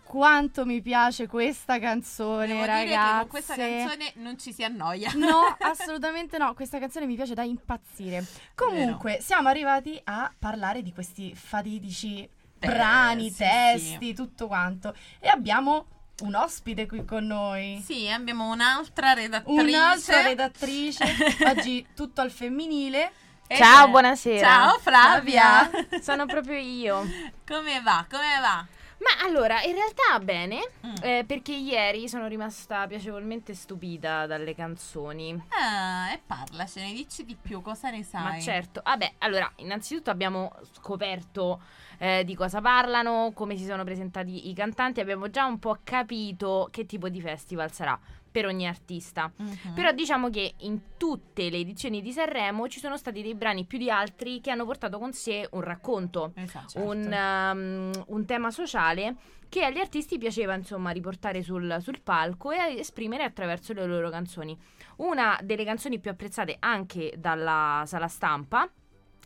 Quanto 0.02 0.64
mi 0.64 0.80
piace 0.80 1.26
questa 1.26 1.78
canzone, 1.78 2.46
Devo 2.46 2.64
ragazze. 2.64 2.86
dire 2.86 2.96
che 2.96 3.18
con 3.18 3.28
questa 3.28 3.54
canzone 3.54 4.12
non 4.14 4.38
ci 4.38 4.54
si 4.54 4.64
annoia. 4.64 5.12
No, 5.14 5.42
assolutamente 5.60 6.38
no. 6.38 6.54
Questa 6.54 6.78
canzone 6.78 7.04
mi 7.04 7.16
piace 7.16 7.34
da 7.34 7.42
impazzire. 7.42 8.24
Comunque, 8.54 9.18
siamo 9.20 9.48
arrivati 9.48 10.00
a 10.04 10.32
parlare 10.38 10.80
di 10.80 10.94
questi 10.94 11.34
fatidici 11.34 12.26
brani, 12.58 13.28
sì, 13.28 13.36
testi, 13.36 14.14
tutto 14.14 14.46
quanto. 14.46 14.94
E 15.20 15.28
abbiamo 15.28 15.97
un 16.22 16.34
ospite 16.34 16.86
qui 16.86 17.04
con 17.04 17.26
noi. 17.26 17.82
Sì, 17.84 18.08
abbiamo 18.08 18.50
un'altra 18.50 19.12
redattrice. 19.12 19.60
Un'altra 19.62 20.22
redattrice, 20.22 21.04
oggi 21.46 21.86
tutto 21.94 22.20
al 22.20 22.30
femminile. 22.30 23.12
E- 23.46 23.56
Ciao, 23.56 23.88
buonasera. 23.88 24.46
Ciao 24.46 24.78
Flavia. 24.78 25.70
Sono 26.02 26.26
proprio 26.26 26.58
io. 26.58 27.06
Come 27.46 27.80
va? 27.80 28.04
Come 28.10 28.40
va? 28.40 28.66
Ma 29.00 29.24
allora, 29.24 29.62
in 29.62 29.74
realtà 29.74 30.18
bene, 30.20 30.70
Mm. 30.84 30.94
eh, 31.02 31.24
perché 31.26 31.52
ieri 31.52 32.08
sono 32.08 32.26
rimasta 32.26 32.86
piacevolmente 32.86 33.54
stupita 33.54 34.26
dalle 34.26 34.54
canzoni. 34.54 35.40
Ah, 35.50 36.12
e 36.12 36.20
parlacene, 36.24 36.92
dici 36.92 37.24
di 37.24 37.36
più, 37.40 37.60
cosa 37.62 37.90
ne 37.90 38.02
sai? 38.02 38.22
Ma 38.22 38.40
certo, 38.40 38.80
vabbè, 38.84 39.14
allora, 39.18 39.50
innanzitutto 39.56 40.10
abbiamo 40.10 40.52
scoperto 40.72 41.60
eh, 41.98 42.24
di 42.24 42.34
cosa 42.34 42.60
parlano, 42.60 43.32
come 43.34 43.56
si 43.56 43.64
sono 43.64 43.84
presentati 43.84 44.48
i 44.48 44.54
cantanti, 44.54 45.00
abbiamo 45.00 45.30
già 45.30 45.44
un 45.46 45.58
po' 45.58 45.78
capito 45.84 46.68
che 46.70 46.86
tipo 46.86 47.08
di 47.08 47.20
festival 47.20 47.72
sarà 47.72 47.98
per 48.30 48.46
ogni 48.46 48.66
artista. 48.66 49.30
Mhm. 49.34 49.74
Però 49.74 49.92
diciamo 49.92 50.30
che 50.30 50.54
in 50.58 50.96
tutte 50.96 51.50
le 51.50 51.58
edizioni 51.58 52.02
di 52.02 52.12
Sanremo 52.12 52.68
ci 52.68 52.78
sono 52.78 52.96
stati 52.96 53.22
dei 53.22 53.34
brani 53.34 53.64
più 53.64 53.78
di 53.78 53.90
altri 53.90 54.40
che 54.40 54.50
hanno 54.50 54.64
portato 54.64 54.98
con 54.98 55.12
sé 55.12 55.48
un 55.52 55.60
racconto, 55.60 56.32
Esatto. 56.34 56.80
un, 56.80 57.04
um, 57.12 57.90
un 58.06 58.24
tema 58.26 58.50
sociale 58.50 59.16
che 59.48 59.64
agli 59.64 59.78
artisti 59.78 60.18
piaceva 60.18 60.54
insomma 60.54 60.90
riportare 60.90 61.42
sul, 61.42 61.78
sul 61.80 62.00
palco 62.02 62.50
e 62.50 62.78
esprimere 62.78 63.24
attraverso 63.24 63.72
le 63.72 63.86
loro 63.86 64.10
canzoni. 64.10 64.56
Una 64.96 65.38
delle 65.42 65.64
canzoni 65.64 65.98
più 65.98 66.10
apprezzate 66.10 66.56
anche 66.58 67.14
dalla 67.16 67.82
sala 67.86 68.08
stampa 68.08 68.68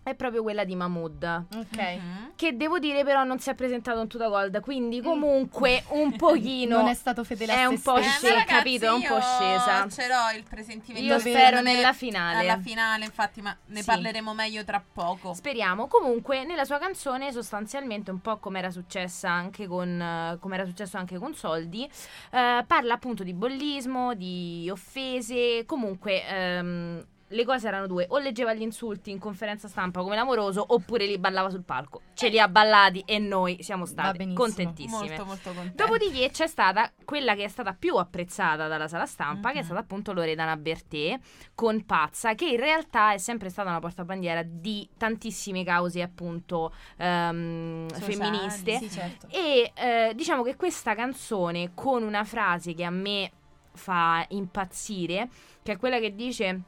è 0.02 0.14
proprio 0.14 0.42
quella 0.42 0.64
di 0.64 0.74
Mahmood. 0.74 1.44
Ok. 1.54 1.78
Mhm. 1.78 2.32
Che 2.36 2.56
devo 2.56 2.78
dire 2.78 3.04
però 3.04 3.22
non 3.24 3.38
si 3.38 3.50
è 3.50 3.54
presentato 3.54 4.00
in 4.00 4.08
tutta 4.08 4.28
gold, 4.28 4.60
quindi 4.60 5.00
comunque 5.00 5.84
un 5.90 6.14
pochino 6.16 6.78
Non 6.78 6.88
è 6.88 6.94
stato 6.94 7.22
fedele 7.24 7.52
a 7.52 7.56
è 7.60 7.64
un 7.66 7.80
po'. 7.80 7.96
Eh, 7.96 8.02
scesa, 8.02 8.28
ragazzi, 8.34 8.52
capito? 8.52 8.86
È 8.86 8.90
un 8.90 9.02
po' 9.02 9.14
io 9.14 9.20
scesa. 9.20 9.88
Ce 9.88 10.08
l'ho 10.08 10.36
il 10.36 10.42
presentimento. 10.48 11.06
Io 11.06 11.18
spero 11.18 11.62
me 11.62 11.74
nella 11.74 11.92
finale. 11.92 12.38
Alla 12.38 12.58
finale, 12.58 13.04
infatti, 13.04 13.40
ma 13.42 13.56
ne 13.66 13.80
Sì. 13.80 13.86
parleremo 13.86 14.34
meglio 14.34 14.64
tra 14.64 14.82
poco. 14.92 15.34
Speriamo. 15.34 15.86
Comunque, 15.86 16.44
nella 16.44 16.64
sua 16.64 16.78
canzone, 16.78 17.30
sostanzialmente, 17.32 18.10
un 18.10 18.20
po' 18.20 18.38
come 18.38 18.58
era 18.58 18.70
successa 18.70 19.30
anche 19.30 19.66
con 19.66 20.00
eh, 20.00 20.38
come 20.40 20.54
era 20.56 20.64
successo 20.64 20.96
anche 20.96 21.18
con 21.18 21.34
Soldi, 21.34 21.84
eh, 21.84 22.64
parla 22.66 22.94
appunto 22.94 23.22
di 23.22 23.32
bollismo, 23.34 24.14
di 24.14 24.68
offese. 24.70 25.64
Comunque. 25.66 26.26
ehm, 26.26 27.06
le 27.32 27.44
cose 27.44 27.66
erano 27.68 27.86
due, 27.86 28.06
o 28.10 28.18
leggeva 28.18 28.54
gli 28.54 28.62
insulti 28.62 29.10
in 29.10 29.18
conferenza 29.18 29.66
stampa 29.68 30.02
come 30.02 30.14
l'amoroso, 30.14 30.64
oppure 30.68 31.06
li 31.06 31.18
ballava 31.18 31.50
sul 31.50 31.64
palco. 31.64 32.02
Ce 32.14 32.28
li 32.28 32.38
ha 32.38 32.46
ballati 32.48 33.02
e 33.06 33.18
noi 33.18 33.62
siamo 33.62 33.84
state 33.86 34.18
benissimo. 34.18 34.44
contentissime. 34.44 35.06
Molto, 35.08 35.24
molto 35.24 35.52
contenta. 35.52 35.84
Dopodiché 35.84 36.30
c'è 36.30 36.46
stata 36.46 36.92
quella 37.04 37.34
che 37.34 37.44
è 37.44 37.48
stata 37.48 37.72
più 37.74 37.96
apprezzata 37.96 38.68
dalla 38.68 38.86
sala 38.88 39.06
stampa, 39.06 39.48
che 39.50 39.56
è 39.56 39.60
Mhm. 39.60 39.64
stata 39.64 39.80
appunto 39.80 40.12
Loredana 40.12 40.56
Bertè 40.56 41.18
con 41.54 41.84
Pazza, 41.84 42.34
che 42.34 42.46
in 42.46 42.58
realtà 42.58 43.12
è 43.12 43.18
sempre 43.18 43.48
stata 43.48 43.70
una 43.70 43.80
portabandiera 43.80 44.42
di 44.44 44.88
tantissime 44.96 45.64
cause 45.64 46.00
appunto 46.02 46.72
ehm, 46.98 47.88
Sociali, 47.92 48.14
femministe. 48.14 48.76
Sì, 48.78 48.90
certo. 48.90 49.26
E 49.30 49.72
eh, 49.74 50.12
diciamo 50.14 50.42
che 50.42 50.56
questa 50.56 50.94
canzone 50.94 51.70
con 51.74 52.02
una 52.02 52.24
frase 52.24 52.74
che 52.74 52.84
a 52.84 52.90
me 52.90 53.30
fa 53.74 54.24
impazzire, 54.28 55.28
che 55.62 55.72
è 55.72 55.76
quella 55.78 55.98
che 55.98 56.14
dice 56.14 56.60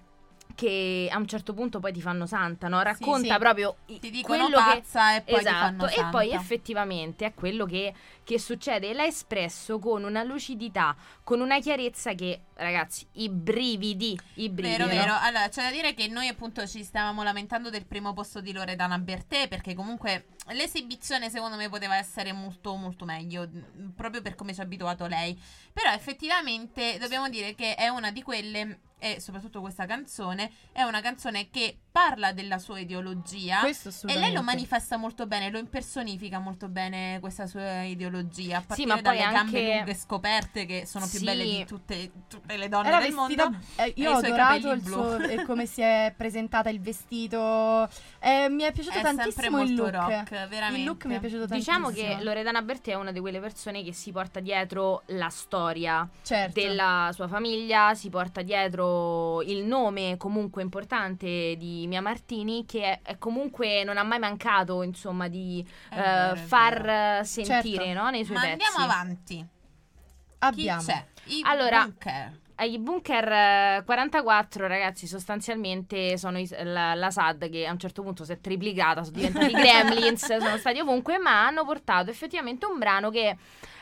che 0.55 1.09
a 1.11 1.19
un 1.19 1.27
certo 1.27 1.55
punto 1.55 1.81
poi 1.81 1.93
ti 1.93 2.01
fanno 2.01 2.27
santa, 2.27 2.69
no? 2.69 2.81
Racconta 2.83 3.35
sì. 3.35 3.39
proprio 3.39 3.77
i- 3.87 3.99
Ti 3.99 4.11
dicono 4.11 4.49
quello 4.49 4.59
che 4.59 4.81
pazza 4.81 5.17
e 5.17 5.23
poi 5.23 5.39
esatto, 5.41 5.89
e 5.89 6.05
poi 6.11 6.33
effettivamente 6.33 7.27
è 7.27 7.35
quello 7.35 7.67
che, 7.67 7.93
che 8.23 8.39
succede. 8.39 8.93
L'ha 8.93 9.05
espresso 9.05 9.79
con 9.79 10.05
una 10.05 10.23
lucidità, 10.23 10.97
con 11.23 11.41
una 11.41 11.59
chiarezza 11.61 12.13
che, 12.15 12.41
ragazzi, 12.55 13.07
i 13.15 13.29
brividi, 13.29 14.19
i 14.35 14.49
brividi. 14.49 14.77
Vero, 14.77 14.87
vero. 14.87 15.17
Allora, 15.21 15.49
c'è 15.49 15.63
da 15.63 15.71
dire 15.71 15.95
che 15.95 16.09
noi 16.09 16.29
appunto 16.29 16.67
ci 16.67 16.83
stavamo 16.85 17.23
lamentando 17.23 17.71
del 17.71 17.87
primo 17.87 18.13
posto 18.13 18.41
di 18.41 18.53
Loredana 18.53 18.99
Bertè 18.99 19.49
perché 19.49 19.75
comunque 19.75 20.27
l'esibizione 20.53 21.31
secondo 21.31 21.57
me 21.57 21.69
poteva 21.69 21.97
essere 21.97 22.33
molto 22.33 22.75
molto 22.77 23.05
meglio, 23.05 23.49
proprio 23.97 24.21
per 24.23 24.35
come 24.35 24.53
ci 24.55 24.61
ha 24.61 24.65
abituato 24.65 25.07
lei. 25.07 25.41
Però 25.73 25.91
effettivamente 25.93 26.99
dobbiamo 26.99 27.29
dire 27.29 27.55
che 27.55 27.75
è 27.75 27.89
una 27.89 28.11
di 28.11 28.23
quelle 28.23 28.79
e 29.05 29.21
soprattutto 29.21 29.61
questa 29.61 29.85
canzone 29.85 30.51
è 30.73 30.81
una 30.83 31.03
canzone 31.03 31.51
che 31.51 31.77
parla 31.93 32.33
della 32.33 32.59
sua 32.59 32.79
ideologia 32.81 33.61
e 33.67 34.19
lei 34.19 34.33
lo 34.33 34.43
manifesta 34.43 34.97
molto 34.97 35.27
bene, 35.27 35.51
lo 35.51 35.59
impersonifica 35.59 36.39
molto 36.39 36.69
bene 36.69 37.19
questa 37.21 37.47
sua 37.47 37.83
ideologia, 37.83 38.57
a 38.57 38.61
Sì, 38.61 38.67
partire 38.67 38.89
ma 38.89 38.95
poi 38.95 39.03
dalle 39.03 39.19
gambe 39.19 39.39
anche- 39.59 39.75
lunghe 39.77 39.95
scoperte 39.95 40.65
che 40.67 40.87
sono 40.87 41.07
più 41.07 41.19
Sì. 41.19 41.25
belle 41.25 41.45
di 41.45 41.65
tutte, 41.67 42.11
tutte 42.29 42.57
le 42.57 42.69
donne 42.69 42.89
Era 42.89 42.99
del 43.01 43.15
vestita, 43.15 43.45
mondo. 43.51 43.59
eh, 43.77 43.93
io 43.97 44.11
i 44.11 44.13
ho 44.15 44.19
suoi 44.19 44.31
adorato 44.31 44.55
capelli 44.55 44.75
il 44.75 44.81
blu. 44.83 44.93
suo, 44.95 45.19
e 45.19 45.45
come 45.45 45.67
si 45.67 45.83
è 45.83 46.15
presentata 46.17 46.71
il 46.71 46.81
vestito. 46.81 47.89
Eh, 48.21 48.49
mi 48.49 48.63
è 48.63 48.73
piaciuto 48.73 48.99
È 48.99 49.03
sempre 49.03 49.25
tantissimo 49.25 49.63
il 49.63 49.75
molto 49.75 49.83
look. 49.85 50.09
rock, 50.11 50.49
veramente. 50.49 50.79
Il 50.81 50.85
look 50.87 51.05
mi 51.05 51.15
è 51.17 51.21
piaciuto 51.21 51.47
tantissimo. 51.47 51.91
Diciamo 51.91 52.17
che 52.17 52.25
Loredana 52.25 52.63
Bertè 52.63 52.93
è 52.93 52.95
una 52.95 53.13
di 53.13 53.21
quelle 53.21 53.39
persone 53.41 53.83
che 53.85 53.93
si 53.93 54.11
porta 54.13 54.41
dietro 54.41 55.03
la 55.09 55.29
storia 55.29 56.09
certo. 56.23 56.59
della 56.61 57.11
sua 57.13 57.29
famiglia, 57.29 57.95
si 57.95 58.09
porta 58.09 58.41
dietro 58.43 58.93
il 59.45 59.65
nome 59.65 60.17
comunque 60.17 60.63
importante 60.63 61.57
di 61.57 61.87
Mia 61.87 62.01
Martini, 62.01 62.65
che 62.67 62.83
è, 62.83 63.01
è 63.03 63.19
comunque 63.19 63.85
non 63.85 63.97
ha 63.99 64.03
mai 64.03 64.19
mancato, 64.19 64.83
insomma, 64.83 65.29
di 65.29 65.65
eh, 65.91 65.97
vero, 65.97 66.37
far 66.37 66.89
eh, 67.21 67.25
sentire 67.25 67.85
Certo. 67.85 68.01
no, 68.03 68.11
nei 68.11 68.25
suoi 68.25 68.37
Ma 68.37 68.43
pezzi. 68.43 68.53
andiamo 68.65 68.93
avanti. 68.93 69.47
Abbiamo. 70.39 70.81
Chi 70.81 70.87
c'è? 70.87 71.05
I 71.27 71.41
Allora, 71.45 71.83
Bunker. 71.85 72.43
Agli 72.57 72.79
bunker 72.79 73.33
eh, 73.33 73.83
44, 73.85 74.69
ragazzi, 74.69 75.09
sostanzialmente 75.09 76.17
sono 76.17 76.39
i- 76.39 76.49
la, 76.63 76.95
la 76.95 77.11
SAD 77.11 77.51
che 77.51 77.67
a 77.67 77.73
un 77.73 77.81
certo 77.81 78.03
punto 78.03 78.25
si 78.25 78.31
è 78.31 78.41
triplicata, 78.41 79.03
sono 79.03 79.17
diventati 79.17 79.51
gremlins, 79.55 80.25
sono 80.37 80.57
stati 80.57 80.79
ovunque, 80.79 81.19
ma 81.19 81.47
hanno 81.47 81.65
portato 81.65 82.11
effettivamente 82.11 82.65
un 82.67 82.79
brano 82.79 83.11
che 83.11 83.37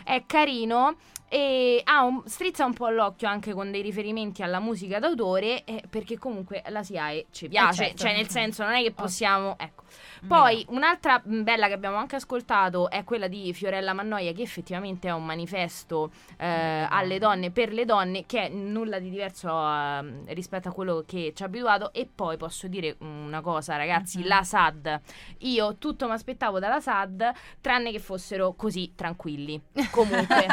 è 0.05 0.25
carino 0.27 0.97
e 1.33 1.83
un- 1.87 2.23
strizza 2.27 2.67
un 2.67 2.75
po' 2.75 2.91
l'occhio 2.91 3.27
anche 3.27 3.55
con 3.55 3.71
dei 3.71 3.81
riferimenti 3.81 4.43
alla 4.43 4.61
musica 4.61 4.99
d'autore 4.99 5.65
eh, 5.65 5.83
perché 5.89 6.19
comunque 6.19 6.63
la 6.69 6.83
SIAE 6.83 7.29
ci 7.31 7.49
piace, 7.49 7.85
certo. 7.85 8.03
cioè 8.03 8.15
nel 8.15 8.29
senso 8.29 8.65
non 8.65 8.75
è 8.75 8.83
che 8.83 8.93
possiamo... 8.93 9.57
Ecco. 9.59 9.85
Poi 10.27 10.65
un'altra 10.69 11.21
mh, 11.25 11.43
bella 11.43 11.67
che 11.69 11.73
abbiamo 11.73 11.97
anche 11.97 12.17
ascoltato 12.17 12.91
è 12.91 13.03
quella 13.05 13.29
di 13.29 13.53
Fiorella 13.53 13.93
Mannoia 13.93 14.33
che 14.33 14.43
effettivamente 14.43 15.09
è 15.09 15.11
un 15.11 15.25
manifesto 15.25 16.13
eh, 16.37 16.87
alle 16.89 17.19
donne 17.19 17.51
per 17.51 17.73
le 17.73 17.85
donne 17.85 18.25
che 18.27 18.47
è 18.47 18.49
nulla 18.49 18.99
di 18.99 19.11
diverso 19.11 19.49
ehm, 19.49 20.25
rispetto 20.35 20.69
a 20.69 20.73
quello 20.73 21.03
che 21.07 21.33
ci 21.35 21.43
ha 21.43 21.47
abituato. 21.47 21.93
E 21.93 22.09
poi 22.13 22.37
posso 22.37 22.69
dire 22.69 22.97
una 23.01 23.41
cosa 23.41 23.77
ragazzi 23.77 24.23
la 24.23 24.43
SAD 24.43 25.01
io 25.39 25.77
tutto 25.77 26.07
mi 26.07 26.13
aspettavo 26.13 26.59
dalla 26.59 26.81
SAD 26.81 27.33
tranne 27.61 27.91
che 27.91 27.99
fossero 27.99 28.53
così 28.55 28.93
tranquilli 28.95 29.61
comunque 29.93 30.47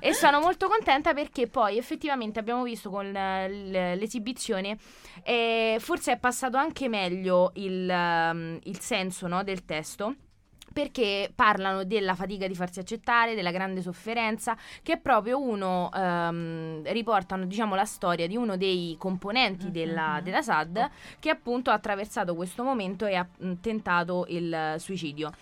e 0.00 0.12
sono 0.12 0.40
molto 0.40 0.66
contenta 0.66 1.14
perché 1.14 1.46
poi 1.46 1.78
effettivamente 1.78 2.40
abbiamo 2.40 2.64
visto 2.64 2.90
con 2.90 3.14
eh, 3.14 3.94
l'esibizione 3.94 4.76
eh, 5.22 5.76
forse 5.78 6.12
è 6.12 6.18
passato 6.18 6.56
anche 6.56 6.88
meglio 6.88 7.52
il, 7.54 7.88
ehm, 7.88 8.58
il 8.64 8.80
senso 8.80 9.28
no, 9.28 9.44
del 9.44 9.64
testo 9.64 10.14
perché 10.76 11.32
parlano 11.34 11.84
della 11.84 12.14
fatica 12.14 12.46
di 12.46 12.54
farsi 12.54 12.80
accettare, 12.80 13.34
della 13.34 13.50
grande 13.50 13.80
sofferenza, 13.80 14.54
che 14.82 14.92
è 14.92 14.98
proprio 14.98 15.40
uno, 15.40 15.90
ehm, 15.90 16.82
riportano 16.92 17.46
diciamo 17.46 17.74
la 17.74 17.86
storia 17.86 18.26
di 18.26 18.36
uno 18.36 18.58
dei 18.58 18.94
componenti 18.98 19.70
della, 19.70 20.20
della 20.22 20.42
SAD 20.42 20.90
che 21.18 21.30
appunto 21.30 21.70
ha 21.70 21.72
attraversato 21.72 22.34
questo 22.34 22.62
momento 22.62 23.06
e 23.06 23.14
ha 23.14 23.26
mh, 23.26 23.52
tentato 23.62 24.26
il 24.28 24.74
suicidio. 24.76 25.32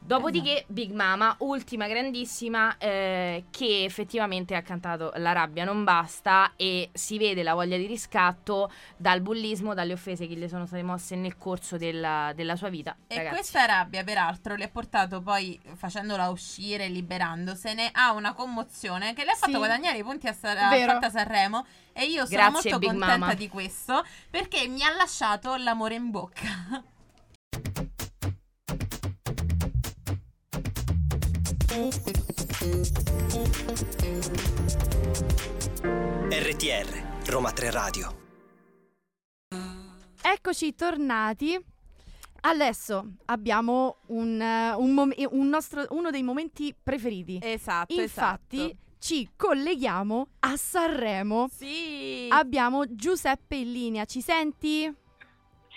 Dopodiché 0.00 0.64
Big 0.68 0.92
Mama, 0.92 1.34
ultima 1.40 1.86
grandissima, 1.86 2.78
eh, 2.78 3.44
che 3.50 3.84
effettivamente 3.84 4.54
ha 4.54 4.62
cantato 4.62 5.12
La 5.16 5.32
rabbia 5.32 5.64
non 5.64 5.84
basta 5.84 6.52
e 6.56 6.88
si 6.94 7.18
vede 7.18 7.42
la 7.42 7.52
voglia 7.52 7.76
di 7.76 7.84
riscatto 7.86 8.70
dal 8.96 9.20
bullismo, 9.20 9.74
dalle 9.74 9.92
offese 9.92 10.26
che 10.26 10.34
le 10.34 10.48
sono 10.48 10.64
state 10.64 10.82
mosse 10.82 11.14
nel 11.14 11.36
corso 11.36 11.76
della, 11.76 12.32
della 12.34 12.56
sua 12.56 12.70
vita. 12.70 12.96
E 13.06 13.16
Ragazzi. 13.16 13.34
questa 13.34 13.64
rabbia, 13.66 14.02
peraltro, 14.02 14.54
le 14.56 14.64
ha 14.64 14.68
portato 14.68 15.20
poi, 15.20 15.60
facendola 15.74 16.28
uscire, 16.30 16.88
liberandosene, 16.88 17.90
a 17.92 18.12
una 18.12 18.32
commozione 18.32 19.12
che 19.12 19.24
le 19.24 19.32
ha 19.32 19.34
fatto 19.34 19.52
Sì. 19.52 19.58
guadagnare 19.58 19.98
i 19.98 20.02
punti 20.02 20.26
a, 20.26 20.32
Sa- 20.32 20.52
a 20.68 21.10
Sanremo. 21.10 21.66
E 21.92 22.04
io 22.06 22.24
sono 22.24 22.28
Grazie, 22.28 22.70
molto 22.70 22.78
Big 22.78 22.88
contenta 22.90 23.16
Mama. 23.18 23.34
di 23.34 23.48
questo 23.48 24.02
perché 24.30 24.66
mi 24.68 24.82
ha 24.84 24.94
lasciato 24.96 25.54
l'amore 25.56 25.96
in 25.96 26.10
bocca. 26.10 26.82
RTR, 36.30 37.30
Roma 37.30 37.52
3 37.52 37.70
Radio. 37.70 38.16
Eccoci 40.20 40.74
tornati. 40.74 41.56
Adesso 42.40 43.04
abbiamo 43.26 43.98
un, 44.06 44.40
eh, 44.40 44.72
un 44.74 44.92
mom- 44.92 45.12
un 45.30 45.48
nostro- 45.48 45.86
uno 45.90 46.10
dei 46.10 46.24
momenti 46.24 46.74
preferiti. 46.80 47.38
Esatto, 47.40 47.92
Infatti, 47.94 48.56
esatto. 48.56 48.76
ci 48.98 49.30
colleghiamo 49.36 50.26
a 50.40 50.56
Sanremo. 50.56 51.46
Sì. 51.48 52.26
Abbiamo 52.30 52.92
Giuseppe 52.92 53.54
in 53.54 53.70
linea. 53.70 54.04
Ci 54.04 54.20
senti? 54.20 54.92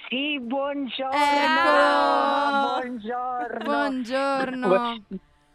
Sì, 0.10 0.40
buongiorno. 0.42 1.16
Eccolo. 1.16 2.90
Buongiorno. 2.90 3.64
Buongiorno. 4.68 5.04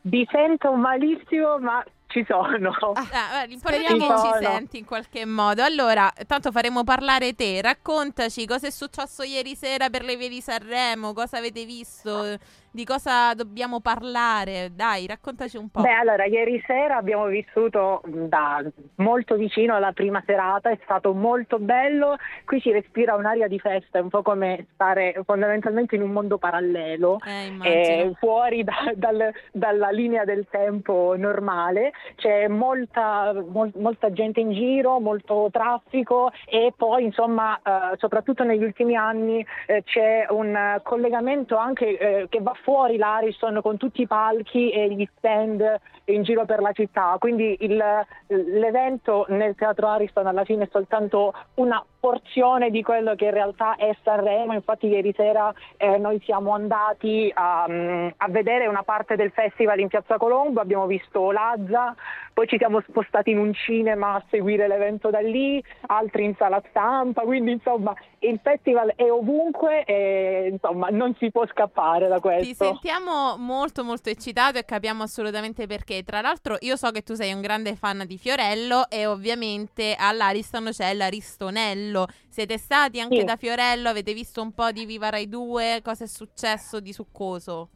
Vi 0.08 0.24
sento 0.30 0.72
malissimo, 0.74 1.58
ma 1.58 1.84
ci 2.06 2.24
sono. 2.28 2.46
Ah, 2.70 2.92
guarda, 2.92 3.44
l'importante 3.48 3.86
è 3.86 3.88
che 3.88 3.94
Speriamo- 3.96 4.22
ci 4.22 4.28
Sono. 4.44 4.54
senti 4.54 4.78
in 4.78 4.84
qualche 4.84 5.24
modo. 5.26 5.64
Allora, 5.64 6.12
tanto 6.28 6.52
faremo 6.52 6.84
parlare 6.84 7.34
te. 7.34 7.60
Raccontaci 7.60 8.46
cosa 8.46 8.68
è 8.68 8.70
successo 8.70 9.24
ieri 9.24 9.56
sera 9.56 9.90
per 9.90 10.04
le 10.04 10.16
vie 10.16 10.28
di 10.28 10.40
Sanremo, 10.40 11.12
cosa 11.12 11.38
avete 11.38 11.64
visto, 11.64 12.36
di 12.76 12.84
cosa 12.84 13.32
dobbiamo 13.34 13.80
parlare. 13.80 14.70
Dai, 14.74 15.06
raccontaci 15.06 15.56
un 15.56 15.70
po'. 15.70 15.80
Beh, 15.80 15.92
allora, 15.94 16.26
ieri 16.26 16.62
sera 16.66 16.96
abbiamo 16.96 17.24
vissuto 17.24 18.02
da 18.04 18.62
molto 18.96 19.34
vicino 19.36 19.78
la 19.78 19.92
prima 19.92 20.22
serata, 20.26 20.68
è 20.70 20.78
stato 20.84 21.14
molto 21.14 21.58
bello. 21.58 22.16
Qui 22.44 22.60
si 22.60 22.70
respira 22.70 23.14
un'aria 23.16 23.48
di 23.48 23.58
festa, 23.58 23.98
è 23.98 24.02
un 24.02 24.10
po' 24.10 24.20
come 24.22 24.66
stare 24.74 25.18
fondamentalmente 25.24 25.96
in 25.96 26.02
un 26.02 26.10
mondo 26.12 26.36
parallelo. 26.38 27.18
eh, 27.26 27.52
eh, 27.62 28.12
fuori 28.18 28.62
da- 28.62 28.92
dal- 28.94 29.32
dalla 29.52 29.90
linea 29.90 30.24
del 30.24 30.46
tempo 30.50 31.14
normale, 31.16 31.92
c'è 32.16 32.46
molta, 32.48 33.32
mol- 33.32 33.72
molta 33.76 34.12
gente 34.12 34.40
in 34.40 34.52
giro, 34.52 35.00
molto 35.00 35.48
traffico 35.50 36.30
e 36.44 36.74
poi 36.76 37.04
insomma 37.04 37.56
eh, 37.56 37.96
soprattutto 37.96 38.44
negli 38.44 38.62
ultimi 38.62 38.96
anni 38.96 39.44
eh, 39.66 39.82
c'è 39.84 40.26
un 40.28 40.78
collegamento 40.82 41.56
anche 41.56 41.96
eh, 41.96 42.26
che 42.28 42.40
va 42.40 42.52
fuori 42.66 42.96
l'Ariston 42.96 43.60
con 43.62 43.76
tutti 43.76 44.02
i 44.02 44.08
palchi 44.08 44.70
e 44.70 44.92
gli 44.92 45.08
stand 45.18 45.62
in 46.06 46.24
giro 46.24 46.44
per 46.46 46.60
la 46.60 46.72
città, 46.72 47.14
quindi 47.20 47.56
il- 47.60 48.04
l'evento 48.26 49.24
nel 49.28 49.54
teatro 49.54 49.86
Ariston 49.86 50.26
alla 50.26 50.42
fine 50.42 50.64
è 50.64 50.68
soltanto 50.72 51.32
una 51.54 51.80
porzione 52.06 52.70
di 52.70 52.84
quello 52.84 53.16
che 53.16 53.24
in 53.24 53.32
realtà 53.32 53.74
è 53.74 53.92
Sanremo, 54.04 54.52
infatti 54.52 54.86
ieri 54.86 55.12
sera 55.16 55.52
eh, 55.76 55.98
noi 55.98 56.22
siamo 56.24 56.52
andati 56.52 57.28
a, 57.34 57.66
mm, 57.68 58.08
a 58.18 58.28
vedere 58.28 58.68
una 58.68 58.84
parte 58.84 59.16
del 59.16 59.32
festival 59.32 59.80
in 59.80 59.88
Piazza 59.88 60.16
Colombo, 60.16 60.60
abbiamo 60.60 60.86
visto 60.86 61.32
Lazza, 61.32 61.96
poi 62.32 62.46
ci 62.46 62.58
siamo 62.58 62.80
spostati 62.86 63.30
in 63.30 63.38
un 63.38 63.52
cinema 63.54 64.14
a 64.14 64.24
seguire 64.30 64.68
l'evento 64.68 65.10
da 65.10 65.18
lì, 65.18 65.60
altri 65.86 66.24
in 66.24 66.36
sala 66.36 66.62
stampa, 66.68 67.22
quindi 67.22 67.50
insomma 67.50 67.92
il 68.18 68.38
festival 68.42 68.92
è 68.94 69.10
ovunque 69.10 69.84
e 69.84 70.50
insomma 70.52 70.88
non 70.90 71.14
si 71.18 71.30
può 71.30 71.46
scappare 71.46 72.08
da 72.08 72.20
questo. 72.20 72.44
Ti 72.44 72.54
sentiamo 72.54 73.36
molto 73.38 73.82
molto 73.84 74.10
eccitato 74.10 74.58
e 74.58 74.64
capiamo 74.64 75.02
assolutamente 75.02 75.66
perché. 75.66 76.02
Tra 76.04 76.20
l'altro 76.20 76.56
io 76.60 76.76
so 76.76 76.90
che 76.90 77.02
tu 77.02 77.14
sei 77.14 77.32
un 77.32 77.40
grande 77.40 77.74
fan 77.74 78.04
di 78.06 78.18
Fiorello 78.18 78.90
e 78.90 79.06
ovviamente 79.06 79.96
all'Ariston 79.98 80.68
c'è 80.70 80.92
l'Aristonello. 80.92 81.95
Siete 82.28 82.58
stati 82.58 83.00
anche 83.00 83.18
Sì. 83.20 83.24
da 83.24 83.36
Fiorello? 83.36 83.88
Avete 83.88 84.12
visto 84.12 84.42
un 84.42 84.52
po' 84.52 84.72
di 84.72 84.84
Viva 84.84 85.08
Rai 85.08 85.28
2? 85.28 85.80
Cosa 85.82 86.04
è 86.04 86.06
successo 86.08 86.80
di 86.80 86.92
succoso? 86.92 87.70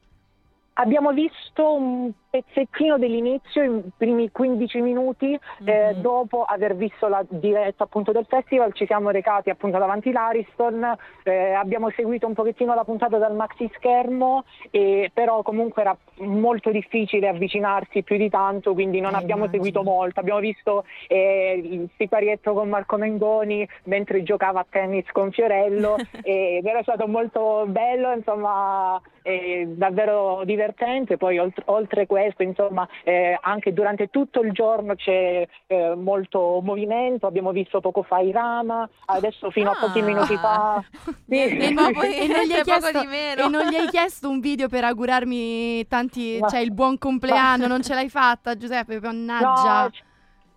Abbiamo 0.80 1.12
visto 1.12 1.74
un 1.74 2.10
pezzettino 2.30 2.96
dell'inizio, 2.96 3.62
i 3.62 3.82
primi 3.94 4.30
15 4.30 4.80
minuti, 4.80 5.38
eh, 5.64 5.92
Mhm. 5.92 6.00
dopo 6.00 6.42
aver 6.44 6.74
visto 6.74 7.06
la 7.08 7.22
diretta 7.28 7.84
appunto 7.84 8.12
del 8.12 8.24
festival 8.26 8.72
ci 8.72 8.86
siamo 8.86 9.10
recati 9.10 9.50
appunto 9.50 9.76
davanti 9.76 10.10
l'Ariston, 10.10 10.96
eh, 11.24 11.52
abbiamo 11.52 11.90
seguito 11.90 12.26
un 12.26 12.32
pochettino 12.32 12.72
la 12.74 12.84
puntata 12.84 13.18
dal 13.18 13.34
maxi 13.34 13.68
schermo, 13.74 14.44
e, 14.70 15.10
però 15.12 15.42
comunque 15.42 15.82
era 15.82 15.94
molto 16.20 16.70
difficile 16.70 17.28
avvicinarsi 17.28 18.02
più 18.02 18.16
di 18.16 18.30
tanto, 18.30 18.72
quindi 18.72 19.00
non 19.00 19.12
Eh, 19.14 19.18
abbiamo 19.18 19.44
immagino. 19.44 19.64
seguito 19.64 19.82
molto. 19.82 20.20
Abbiamo 20.20 20.40
visto 20.40 20.84
eh, 21.08 21.60
il 21.62 21.90
siparietto 21.98 22.54
con 22.54 22.70
Marco 22.70 22.96
Mengoni 22.96 23.68
mentre 23.84 24.22
giocava 24.22 24.60
a 24.60 24.66
tennis 24.68 25.04
con 25.12 25.30
Fiorello 25.30 25.96
ed 26.24 26.64
era 26.64 26.80
stato 26.82 27.06
molto 27.06 27.64
bello, 27.66 28.12
insomma, 28.12 28.98
eh, 29.22 29.64
davvero 29.68 30.42
divertente. 30.44 31.16
Poi 31.16 31.38
oltre, 31.38 31.62
oltre 31.66 32.06
questo, 32.06 32.42
insomma, 32.42 32.86
eh, 33.04 33.38
anche 33.40 33.72
durante 33.72 34.08
tutto 34.08 34.40
il 34.40 34.52
giorno 34.52 34.94
c'è 34.94 35.46
eh, 35.66 35.94
molto 35.96 36.60
movimento. 36.62 37.26
Abbiamo 37.26 37.50
visto 37.52 37.80
poco 37.80 38.02
fa 38.02 38.18
Irama, 38.20 38.88
adesso 39.06 39.50
fino 39.50 39.70
a 39.70 39.76
pochi 39.80 40.00
Ah. 40.00 40.04
minuti 40.04 40.36
fa. 40.36 40.82
Poco- 40.84 42.02
e, 42.02 42.26
non 42.26 42.44
chiesto, 42.62 42.98
e 42.98 43.48
non 43.48 43.62
gli 43.68 43.74
hai 43.76 43.88
chiesto 43.88 44.28
un 44.28 44.40
video 44.40 44.68
per 44.68 44.84
augurarmi 44.84 45.86
tanti, 45.86 46.38
Ma- 46.40 46.48
cioè 46.48 46.60
il 46.60 46.72
buon 46.72 46.98
compleanno, 46.98 47.66
non 47.66 47.82
ce 47.82 47.94
l'hai 47.94 48.08
fatta 48.08 48.56
Giuseppe, 48.56 49.00
mannaggia, 49.00 49.82
No, 49.84 49.90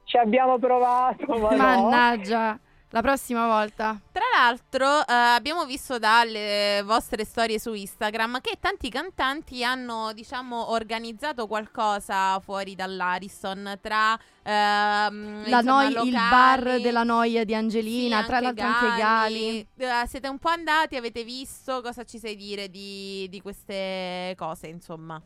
ci- 0.06 0.18
abbiamo 0.18 0.58
provato, 0.60 1.26
ma 1.38 1.56
no. 1.56 2.62
La 2.94 3.02
prossima 3.02 3.48
volta. 3.48 4.00
Tra 4.12 4.24
l'altro 4.36 5.00
eh, 5.00 5.14
abbiamo 5.14 5.66
visto 5.66 5.98
dalle 5.98 6.84
vostre 6.86 7.26
storie 7.26 7.60
su 7.60 7.74
Instagram 7.74 8.40
che 8.40 8.58
tanti 8.60 8.90
cantanti 8.90 9.64
hanno 9.64 10.14
diciamo 10.14 10.70
organizzato 10.70 11.48
qualcosa 11.48 12.40
fuori 12.40 12.76
dall'Ariston 12.76 13.80
tra 13.82 14.14
ehm, 14.44 15.50
La 15.50 15.58
insomma, 15.58 15.62
noi- 15.62 15.88
il 15.88 15.94
locali, 15.94 16.12
bar 16.12 16.82
della 16.82 17.04
noia 17.04 17.44
di 17.44 17.56
Angelina, 17.56 18.22
sì, 18.22 18.28
tra 18.28 18.40
l'altro 18.40 18.66
anche 18.66 19.02
Gali. 19.02 19.68
Eh, 19.76 20.08
siete 20.08 20.28
un 20.28 20.38
po' 20.38 20.50
andati, 20.50 20.96
avete 20.96 21.24
visto 21.24 21.82
cosa 21.82 22.04
ci 22.04 22.20
sai 22.20 22.36
dire 22.36 22.70
di, 22.70 23.28
di 23.28 23.42
queste 23.42 24.36
cose 24.38 24.68
insomma. 24.68 25.20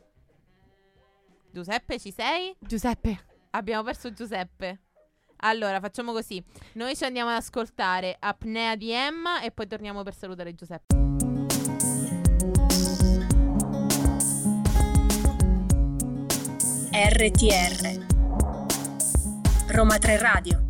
Giuseppe 1.52 2.00
ci 2.00 2.14
sei? 2.14 2.56
Giuseppe, 2.60 3.26
Abbiamo 3.50 3.84
perso 3.84 4.14
Giuseppe. 4.14 4.87
Allora, 5.42 5.80
facciamo 5.80 6.12
così. 6.14 6.44
Noi 6.74 6.96
ci 6.96 7.04
andiamo 7.06 7.30
ad 7.30 7.38
ascoltare 7.38 8.16
Apnea 8.20 8.76
di 8.76 8.92
Emma 8.92 9.42
e 9.42 9.52
poi 9.52 9.68
torniamo 9.68 10.04
per 10.04 10.14
salutare 10.16 10.54
Giuseppe. 10.56 10.96
RTR 16.92 18.06
Roma 19.74 19.98
3 19.98 20.18
Radio. 20.18 20.62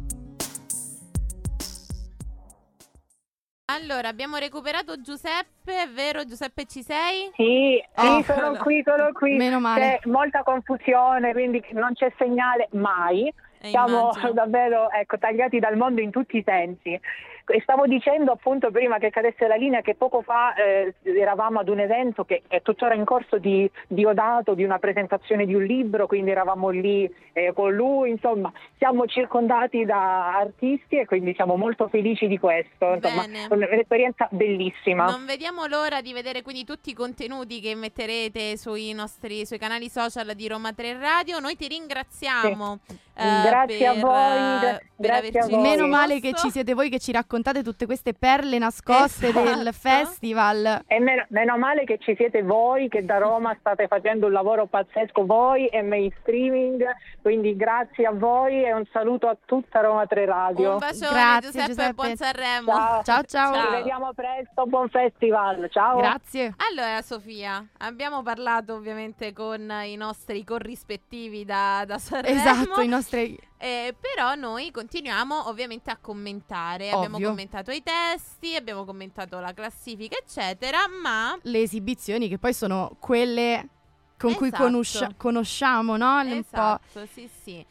Allora, 3.69 4.07
abbiamo 4.07 4.37
recuperato 4.37 4.99
Giuseppe, 5.01 5.83
è 5.83 5.89
vero 5.93 6.23
Giuseppe 6.25 6.65
ci 6.65 6.81
sei? 6.83 7.29
Sì, 7.35 7.81
Oh. 7.95 8.17
sì, 8.17 8.23
sono 8.23 8.55
qui, 8.57 8.81
sono 8.85 9.11
qui. 9.11 9.35
Meno 9.35 9.59
male. 9.59 9.99
C'è 10.01 10.09
molta 10.09 10.41
confusione, 10.43 11.31
quindi 11.33 11.63
non 11.71 11.93
c'è 11.93 12.11
segnale 12.17 12.69
mai. 12.71 13.31
Eh, 13.61 13.69
Siamo 13.69 14.11
immagino. 14.11 14.33
davvero 14.33 14.91
ecco, 14.91 15.17
tagliati 15.17 15.59
dal 15.59 15.77
mondo 15.77 16.01
in 16.01 16.11
tutti 16.11 16.37
i 16.37 16.43
sensi. 16.45 16.99
E 17.49 17.61
stavo 17.61 17.87
dicendo 17.87 18.33
appunto 18.33 18.71
prima 18.71 18.97
che 18.97 19.09
cadesse 19.09 19.47
la 19.47 19.55
linea 19.55 19.79
che 19.79 19.95
poco 19.95 20.21
fa 20.21 20.53
eh, 20.55 20.93
eravamo 21.03 21.59
ad 21.59 21.69
un 21.69 21.79
evento 21.79 22.25
che 22.25 22.41
è 22.47 22.61
tuttora 22.61 22.93
in 22.93 23.05
corso 23.05 23.37
di 23.37 23.69
Diodato, 23.87 24.53
di 24.53 24.65
una 24.65 24.79
presentazione 24.79 25.45
di 25.45 25.55
un 25.55 25.63
libro, 25.63 26.07
quindi 26.07 26.31
eravamo 26.31 26.69
lì 26.69 27.09
eh, 27.31 27.53
con 27.53 27.73
lui, 27.73 28.09
insomma 28.09 28.51
siamo 28.77 29.05
circondati 29.05 29.85
da 29.85 30.35
artisti 30.35 30.97
e 30.97 31.05
quindi 31.05 31.33
siamo 31.35 31.55
molto 31.55 31.87
felici 31.87 32.27
di 32.27 32.37
questo, 32.37 32.95
insomma 32.95 33.21
Bene. 33.25 33.47
è 33.47 33.53
un'esperienza 33.53 34.27
bellissima. 34.29 35.05
Non 35.05 35.25
vediamo 35.25 35.67
l'ora 35.67 36.01
di 36.01 36.11
vedere 36.11 36.41
quindi 36.41 36.65
tutti 36.65 36.89
i 36.89 36.93
contenuti 36.93 37.61
che 37.61 37.75
metterete 37.75 38.57
sui 38.57 38.91
nostri 38.91 39.45
sui 39.45 39.57
canali 39.57 39.87
social 39.87 40.33
di 40.35 40.49
Roma 40.49 40.73
3 40.73 40.99
Radio. 40.99 41.39
Noi 41.39 41.55
ti 41.55 41.67
ringraziamo. 41.69 42.79
eh, 43.15 43.41
Grazie 43.45 43.87
a 43.87 43.93
per, 43.93 44.01
voi, 44.01 44.35
eh, 44.35 44.59
gra- 44.59 44.79
per 44.97 45.05
grazie 45.21 45.39
a 45.39 45.47
voi. 45.47 45.61
Meno 45.61 45.87
male 45.87 46.19
che 46.19 46.33
ci 46.33 46.49
siete 46.49 46.73
voi 46.73 46.89
che 46.89 46.99
ci 46.99 47.13
raccontate 47.13 47.35
tutte 47.63 47.85
queste 47.85 48.13
perle 48.13 48.57
nascoste 48.57 49.31
del 49.31 49.67
Esatto. 49.67 49.71
festival. 49.71 50.83
E 50.87 50.99
meno, 50.99 51.25
meno 51.29 51.57
male 51.57 51.83
che 51.85 51.97
ci 51.99 52.15
siete 52.15 52.41
voi 52.43 52.87
che 52.89 53.03
da 53.05 53.17
Roma 53.17 53.55
state 53.59 53.87
facendo 53.87 54.25
un 54.27 54.31
lavoro 54.31 54.65
pazzesco 54.67 55.25
voi 55.25 55.67
e 55.67 55.81
mainstreaming, 55.81 56.83
quindi 57.21 57.55
grazie 57.55 58.05
a 58.05 58.11
voi 58.11 58.63
e 58.63 58.73
un 58.73 58.85
saluto 58.91 59.27
a 59.27 59.37
tutta 59.45 59.81
Roma 59.81 60.05
3 60.05 60.25
Radio. 60.25 60.71
Un 60.73 60.77
bacione 60.77 61.09
Grazie, 61.11 61.49
Giuseppe, 61.49 61.67
Giuseppe. 61.67 61.89
e 61.89 61.93
buon 61.93 62.15
Sanremo. 62.15 62.71
Ciao. 62.73 63.03
Ciao 63.03 63.23
ciao. 63.23 63.53
Ci 63.65 63.71
vediamo 63.71 64.13
presto, 64.13 64.65
buon 64.65 64.89
festival, 64.89 65.67
ciao. 65.71 65.97
Grazie. 65.97 66.53
Allora 66.69 67.01
Sofia, 67.01 67.65
abbiamo 67.79 68.21
parlato 68.23 68.73
ovviamente 68.73 69.33
con 69.33 69.71
i 69.83 69.95
nostri 69.95 70.43
corrispettivi 70.43 71.45
da, 71.45 71.83
da 71.85 71.97
Sanremo. 71.97 72.39
Esatto, 72.39 72.81
i 72.81 72.87
nostri 72.87 73.37
Eh, 73.59 73.95
però 73.99 74.35
noi 74.35 74.69
continuiamo 74.71 75.47
ovviamente 75.49 75.89
a 75.89 75.97
commentare. 75.99 76.89
Abbiamo 76.91 77.15
Ovvio. 77.15 77.26
Commentato 77.29 77.71
i 77.71 77.83
testi, 77.83 78.55
abbiamo 78.55 78.85
commentato 78.85 79.39
la 79.39 79.53
classifica, 79.53 80.17
eccetera. 80.17 80.79
Ma 81.01 81.37
le 81.43 81.61
esibizioni 81.61 82.27
che 82.27 82.37
poi 82.37 82.53
sono 82.53 82.95
quelle 82.99 83.67
con 84.17 84.33
cui 84.33 84.47
Esatto. 84.47 84.63
conoscia- 84.63 85.13
conosciamo, 85.15 85.95
no? 85.97 86.21
Po' 86.23 86.33
esatto, 86.33 87.05
sì, 87.05 87.29
sì. 87.43 87.65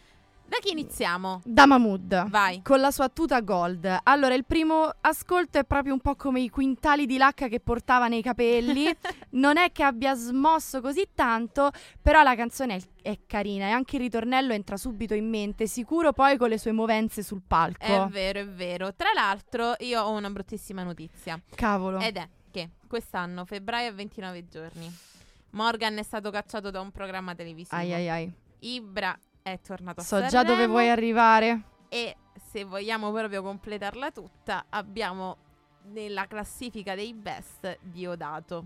Da 0.49 0.59
chi 0.61 0.71
iniziamo? 0.71 1.43
da 1.45 1.67
Mahmood. 1.67 2.29
Vai. 2.29 2.63
Con 2.63 2.81
la 2.81 2.91
sua 2.91 3.09
tuta 3.09 3.41
gold. 3.41 4.01
Allora, 4.05 4.35
il 4.35 4.45
primo 4.45 4.91
ascolto 5.01 5.59
è 5.59 5.65
proprio 5.65 5.93
un 5.93 6.01
po' 6.01 6.15
come 6.15 6.41
i 6.41 6.49
quintali 6.49 7.05
di 7.05 7.17
lacca 7.17 7.49
che 7.49 7.59
portava 7.59 8.07
nei 8.07 8.23
capelli. 8.23 8.87
non 9.31 9.57
è 9.57 9.73
che 9.73 9.83
abbia 9.83 10.15
smosso 10.15 10.81
così 10.81 11.09
tanto, 11.15 11.71
però 12.01 12.23
la 12.23 12.37
canzone 12.37 12.77
è, 12.77 13.11
è 13.11 13.19
carina 13.27 13.67
e 13.67 13.71
anche 13.71 13.97
il 13.97 14.03
ritornello 14.03 14.53
entra 14.53 14.77
subito 14.77 15.15
in 15.15 15.29
mente, 15.29 15.67
sicuro 15.67 16.13
poi 16.13 16.37
con 16.37 16.49
le 16.49 16.59
sue 16.59 16.73
movenze 16.73 17.23
sul 17.23 17.43
palco. 17.47 17.85
È 17.85 18.07
vero, 18.09 18.39
è 18.41 18.47
vero. 18.47 18.95
Tra 18.95 19.09
l'altro, 19.15 19.75
io 19.81 20.01
ho 20.01 20.11
una 20.13 20.31
bruttissima 20.31 20.85
notizia. 20.85 21.41
Cavolo. 21.55 21.99
Ed 21.99 22.17
è 22.17 22.29
che 22.53 22.71
quest'anno, 22.87 23.45
febbraio, 23.45 23.91
ha 23.91 23.93
29 23.93 24.47
giorni. 24.49 24.97
Morgan 25.51 25.99
è 25.99 26.03
stato 26.03 26.31
cacciato 26.31 26.71
da 26.71 26.81
un 26.81 26.93
programma 26.93 27.35
televisivo. 27.35 27.77
Ai 27.77 27.93
ai 27.93 28.09
ai. 28.09 28.33
Ibra 28.61 29.17
è 29.53 29.61
tornato 29.61 30.01
a 30.01 30.03
So 30.03 30.19
già 30.23 30.29
Sanremo 30.29 30.55
dove 30.55 30.67
vuoi 30.67 30.89
arrivare. 30.89 31.61
E 31.89 32.17
se 32.51 32.65
vogliamo 32.65 33.13
proprio 33.13 33.43
completarla 33.43 34.11
tutta, 34.11 34.65
abbiamo 34.71 35.37
nella 35.93 36.27
classifica 36.27 36.97
dei 36.97 37.15
best 37.15 37.79
Diodato. 37.81 38.65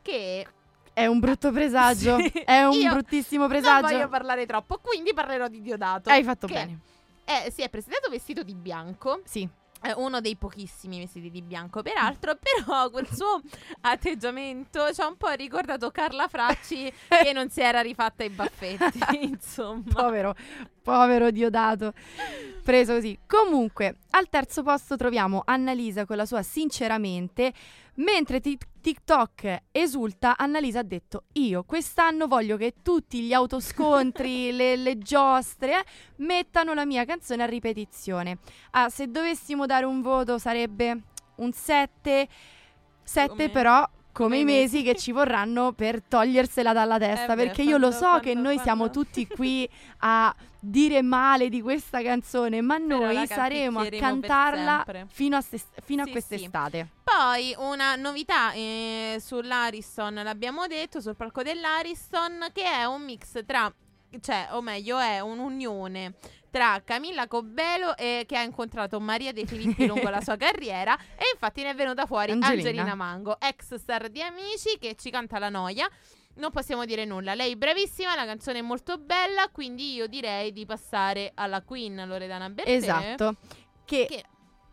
Che 0.00 0.46
È 0.94 1.04
un 1.06 1.18
brutto 1.18 1.52
presagio. 1.52 2.16
Sì. 2.24 2.30
È 2.38 2.62
un 2.64 2.72
Io 2.72 2.90
bruttissimo 2.90 3.42
non 3.42 3.50
presagio. 3.50 3.86
voglio 3.94 4.08
parlare 4.08 4.46
troppo, 4.46 4.78
quindi 4.78 5.12
parlerò 5.12 5.46
di 5.48 5.60
Diodato. 5.60 6.08
Hai 6.08 6.24
fatto 6.24 6.46
bene. 6.46 6.78
è- 7.24 7.50
si 7.50 7.60
è 7.60 7.68
presentato 7.68 8.08
vestito 8.08 8.42
di 8.42 8.54
bianco. 8.54 9.20
Sì. 9.24 9.46
È 9.80 9.92
uno 9.96 10.20
dei 10.20 10.36
pochissimi 10.36 10.98
vestiti 10.98 11.30
di 11.30 11.42
bianco, 11.42 11.82
peraltro, 11.82 12.36
però 12.40 12.90
quel 12.90 13.08
suo 13.10 13.40
atteggiamento 13.82 14.92
ci 14.92 15.00
ha 15.00 15.06
un 15.06 15.16
po' 15.16 15.30
ricordato 15.30 15.90
Carla 15.90 16.28
Fracci 16.28 16.92
che 17.08 17.32
non 17.32 17.48
si 17.50 17.60
era 17.60 17.80
rifatta 17.80 18.24
i 18.24 18.30
baffetti, 18.30 18.98
insomma. 19.22 19.82
Povero, 19.92 20.34
povero 20.82 21.30
Diodato. 21.30 21.92
Preso 22.62 22.94
così. 22.94 23.18
Comunque, 23.26 23.96
al 24.10 24.28
terzo 24.28 24.62
posto 24.62 24.96
troviamo 24.96 25.42
Annalisa 25.44 26.04
con 26.04 26.16
la 26.16 26.26
sua 26.26 26.42
Sinceramente. 26.42 27.52
Mentre 27.98 28.40
Tik- 28.40 28.68
TikTok 28.80 29.62
esulta, 29.72 30.36
Annalisa 30.36 30.80
ha 30.80 30.84
detto: 30.84 31.24
Io 31.34 31.64
quest'anno 31.64 32.26
voglio 32.26 32.56
che 32.56 32.74
tutti 32.82 33.22
gli 33.22 33.32
autoscontri, 33.32 34.52
le, 34.52 34.76
le 34.76 34.98
giostre, 34.98 35.80
eh, 35.80 35.84
mettano 36.16 36.74
la 36.74 36.84
mia 36.84 37.04
canzone 37.04 37.42
a 37.42 37.46
ripetizione. 37.46 38.38
Ah, 38.70 38.88
se 38.88 39.08
dovessimo 39.08 39.66
dare 39.66 39.84
un 39.84 40.00
voto 40.00 40.38
sarebbe 40.38 41.02
un 41.36 41.52
7. 41.52 42.28
7 43.02 43.28
Come- 43.28 43.48
però 43.50 43.88
come 44.24 44.38
i 44.38 44.44
mesi 44.44 44.82
che 44.82 44.94
ci 44.96 45.12
vorranno 45.12 45.72
per 45.72 46.02
togliersela 46.02 46.72
dalla 46.72 46.98
testa. 46.98 47.32
Eh 47.32 47.36
beh, 47.36 47.44
perché 47.44 47.62
io 47.62 47.76
lo 47.78 47.88
quando- 47.88 48.06
so 48.06 48.14
che 48.20 48.32
quando- 48.32 48.48
noi 48.48 48.58
siamo 48.58 48.88
quando- 48.88 49.00
tutti 49.04 49.26
qui 49.28 49.68
a 49.98 50.34
dire 50.60 51.02
male 51.02 51.48
di 51.48 51.60
questa 51.62 52.02
canzone, 52.02 52.60
ma 52.60 52.78
Però 52.78 52.98
noi 52.98 53.26
saremo 53.28 53.78
a 53.80 53.86
cantarla 53.88 54.84
fino 55.08 55.36
a, 55.36 55.40
se- 55.40 55.60
fino 55.84 56.02
a 56.02 56.04
Sì, 56.06 56.10
quest'estate. 56.10 56.88
Poi 57.04 57.54
una 57.58 57.94
novità 57.96 58.52
eh, 58.52 59.18
sull'Ariston, 59.20 60.14
l'abbiamo 60.24 60.66
detto, 60.66 61.00
sul 61.00 61.14
palco 61.16 61.42
dell'Ariston, 61.42 62.48
che 62.52 62.64
è 62.64 62.84
un 62.84 63.02
mix 63.02 63.44
tra, 63.46 63.72
cioè, 64.20 64.48
o 64.50 64.60
meglio, 64.60 64.98
è 64.98 65.20
un'unione 65.20 66.14
tra 66.50 66.80
Camilla 66.84 67.26
Cobbelo 67.26 67.96
e 67.96 68.24
che 68.26 68.36
ha 68.36 68.42
incontrato 68.42 69.00
Maria 69.00 69.32
De 69.32 69.46
Filippi 69.46 69.86
lungo 69.88 70.08
la 70.08 70.20
sua 70.20 70.36
carriera 70.36 70.96
e 71.16 71.24
infatti 71.32 71.62
ne 71.62 71.70
è 71.70 71.74
venuta 71.74 72.06
fuori 72.06 72.32
Angelina. 72.32 72.68
Angelina, 72.68 72.94
Mango, 72.94 73.40
ex 73.40 73.74
star 73.74 74.08
di 74.08 74.22
Amici 74.22 74.78
che 74.78 74.94
ci 74.96 75.10
canta 75.10 75.38
la 75.38 75.48
noia. 75.48 75.88
Non 76.34 76.52
possiamo 76.52 76.84
dire 76.84 77.04
nulla, 77.04 77.34
lei 77.34 77.52
è 77.52 77.56
bravissima, 77.56 78.14
la 78.14 78.24
canzone 78.24 78.60
è 78.60 78.62
molto 78.62 78.96
bella, 78.96 79.48
quindi 79.50 79.94
io 79.94 80.06
direi 80.06 80.52
di 80.52 80.64
passare 80.66 81.32
alla 81.34 81.62
Queen 81.62 82.04
Loredana 82.06 82.48
Bertè. 82.48 82.70
Esatto. 82.70 83.36
Che, 83.84 84.06
Che, 84.08 84.24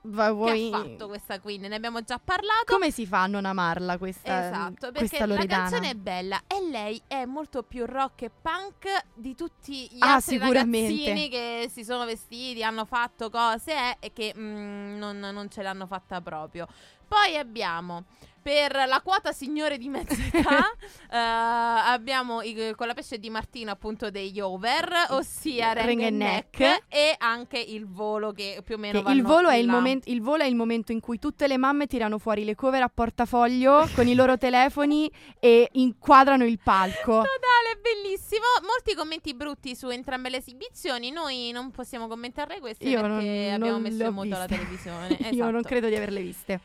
va- 0.06 0.26
che 0.28 0.32
vuoi- 0.32 0.72
ha 0.74 0.78
fatto 0.80 1.08
questa 1.08 1.40
Queen? 1.40 1.62
Ne 1.62 1.76
abbiamo 1.76 2.02
già 2.02 2.20
parlato. 2.24 2.66
Come 2.72 2.92
si 2.92 3.06
fa 3.06 3.24
a 3.24 3.28
non 3.28 3.46
amarla 3.46 3.98
questa, 3.98 4.48
Esatto, 4.48 4.92
perché 4.92 5.08
questa 5.08 5.26
la 5.26 5.46
canzone 5.46 5.90
è 5.90 5.94
bella 5.96 6.42
e 6.48 6.68
lei 6.70 7.02
è 7.08 7.26
molto 7.26 7.64
più 7.64 7.86
rock 7.86 8.24
e 8.24 8.30
punk 8.42 8.88
di 9.14 9.36
tutti 9.36 9.88
gli 9.92 9.98
Ah, 10.00 10.16
altri 10.16 10.38
ragazzini 10.38 11.30
che 11.30 11.70
si 11.72 11.84
sono 11.84 12.06
vestiti, 12.06 12.64
hanno 12.64 12.86
fatto 12.86 13.30
cose 13.30 13.72
eh, 13.74 13.98
e 14.00 14.14
che 14.14 14.34
mm, 14.38 14.98
non, 14.98 15.18
non 15.20 15.50
ce 15.50 15.62
l'hanno 15.62 15.86
fatta 15.88 16.22
proprio. 16.22 16.68
Poi 17.08 17.38
abbiamo 17.38 18.06
per 18.46 18.76
la 18.88 19.02
quota 19.04 19.32
signore 19.32 19.80
di 19.80 19.90
mezza 19.90 20.14
età 20.32 20.70
eh, 21.12 21.18
abbiamo 21.18 22.44
i- 22.44 22.74
con 22.76 22.86
la 22.86 22.94
pesce 22.94 23.18
di 23.18 23.32
Martino 23.32 23.72
appunto 23.72 24.12
degli 24.12 24.40
over, 24.40 24.88
ossia 25.10 25.72
Ring, 25.74 25.88
Ring 25.88 26.02
and 26.04 26.08
and 26.12 26.18
neck, 26.22 26.60
Neck. 26.60 26.84
e 26.90 27.16
anche 27.18 27.58
il 27.58 27.88
volo 27.88 28.34
che 28.34 28.62
più 28.64 28.76
o 28.76 28.78
meno 28.78 29.02
Che 29.02 29.10
il, 29.12 29.24
vanno 29.24 29.34
volo 29.36 29.50
è 29.50 29.56
il, 29.56 29.66
là. 29.66 29.98
il 30.04 30.22
volo 30.22 30.44
è 30.44 30.46
il 30.46 30.54
momento 30.56 30.92
in 30.92 31.00
cui 31.00 31.18
tutte 31.18 31.48
le 31.48 31.58
mamme 31.58 31.88
tirano 31.88 32.20
fuori 32.20 32.46
le 32.46 32.54
cover 32.54 32.84
a 32.84 32.92
portafoglio 32.94 33.90
con 33.96 34.08
i 34.08 34.14
loro 34.14 34.38
telefoni 34.38 35.12
e 35.40 35.68
inquadrano 35.72 36.46
il 36.46 36.60
palco. 36.64 37.24
Totale, 37.24 37.80
bellissimo. 37.82 38.44
Molti 38.62 38.94
commenti 38.94 39.34
brutti 39.34 39.76
su 39.76 39.88
entrambe 39.90 40.30
le 40.30 40.38
esibizioni. 40.38 41.10
Noi 41.10 41.50
non 41.52 41.72
possiamo 41.72 42.08
commentare 42.08 42.60
queste 42.60 42.84
Io 42.88 43.02
perché 43.02 43.08
non, 43.10 43.54
abbiamo 43.56 43.72
non 43.72 43.82
messo 43.82 43.98
le 43.98 44.06
ho 44.06 44.10
in 44.10 44.14
moto 44.14 44.28
la 44.30 44.46
viste. 44.46 44.56
televisione. 44.56 45.08
Io 45.34 45.44
non 45.46 45.50
Esatto. 45.56 45.68
credo 45.68 45.88
di 45.88 45.96
averle 45.96 46.22
viste. 46.22 46.60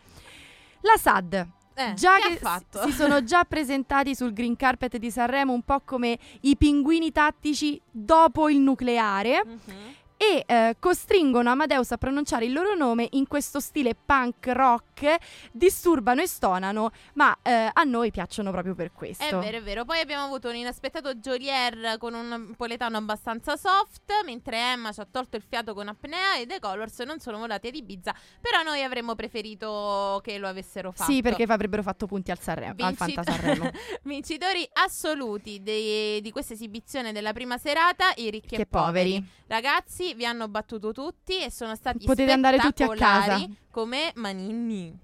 La 0.83 0.97
SAD. 0.99 1.47
Eh, 1.81 1.95
già 1.95 2.17
che 2.19 2.39
che 2.39 2.61
si 2.85 2.93
sono 2.93 3.23
già 3.25 3.45
presentati 3.49 4.15
sul 4.15 4.33
green 4.33 4.55
carpet 4.57 4.97
di 4.99 5.11
Sanremo 5.11 5.53
un 5.53 5.63
po' 5.63 5.81
come 5.85 6.19
i 6.43 6.57
pinguini 6.57 7.11
tattici 7.13 7.81
dopo 7.91 8.49
il 8.51 8.59
nucleare 8.59 9.43
Mhm. 9.47 9.99
E 10.21 10.45
eh, 10.47 10.77
costringono 10.79 11.49
Amadeus 11.49 11.93
a 11.93 11.97
pronunciare 11.97 12.45
il 12.45 12.53
loro 12.53 12.75
nome 12.75 13.09
in 13.13 13.27
questo 13.27 13.59
stile 13.59 13.95
punk 13.95 14.49
rock, 14.49 15.17
disturbano 15.51 16.21
e 16.21 16.27
stonano, 16.27 16.91
ma 17.15 17.35
eh, 17.41 17.71
a 17.73 17.83
noi 17.85 18.11
piacciono 18.11 18.51
proprio 18.51 18.75
per 18.75 18.93
questo. 18.93 19.25
È 19.25 19.35
vero, 19.43 19.57
è 19.57 19.63
vero. 19.63 19.87
Poi 19.87 19.99
abbiamo 19.99 20.25
avuto 20.25 20.51
un 20.51 20.57
inaspettato 20.57 21.15
Jolier 21.15 21.97
con 21.97 22.13
un 22.13 22.29
napoletano 22.29 22.99
abbastanza 22.99 23.57
soft, 23.57 24.13
mentre 24.27 24.59
Emma 24.59 24.93
ci 24.93 25.01
ha 25.01 25.09
tolto 25.11 25.37
il 25.37 25.43
fiato 25.43 25.73
con 25.73 25.89
apnea 25.89 26.37
e 26.37 26.45
The 26.45 26.59
Colors 26.59 26.99
non 26.99 27.19
sono 27.19 27.39
volati 27.39 27.69
ad 27.69 27.75
Ibiza, 27.75 28.15
però 28.43 28.63
noi 28.63 28.83
avremmo 28.83 29.15
preferito 29.15 30.21
che 30.23 30.37
lo 30.37 30.49
avessero 30.49 30.93
fatto. 30.93 31.11
Sì, 31.11 31.23
perché 31.23 31.45
avrebbero 31.45 31.83
fatto 31.83 32.05
punti 32.05 32.31
al, 32.31 32.39
Sanremo, 32.39 32.73
al 32.73 32.95
Vinci- 32.95 32.95
Fanta 32.97 33.23
Sanremo. 33.23 33.71
Vincitori 34.05 34.69
assoluti 34.75 35.63
dei- 35.63 36.21
di 36.21 36.31
questa 36.31 36.53
esibizione 36.53 37.13
della 37.13 37.33
prima 37.33 37.57
serata, 37.57 38.13
i 38.17 38.29
ricchi 38.29 38.57
che 38.57 38.63
e 38.63 38.67
poveri. 38.67 39.13
poveri. 39.15 39.39
Ragazzi, 39.47 40.10
Vi 40.15 40.25
hanno 40.25 40.49
battuto 40.49 40.93
tutti 40.93 41.39
e 41.39 41.51
sono 41.51 41.75
stati 41.77 42.05
Potete 42.05 42.33
andare 42.33 42.59
tutti 42.59 42.83
a 42.83 42.89
casa. 42.89 43.47
come 43.71 44.11
Manini. 44.17 44.99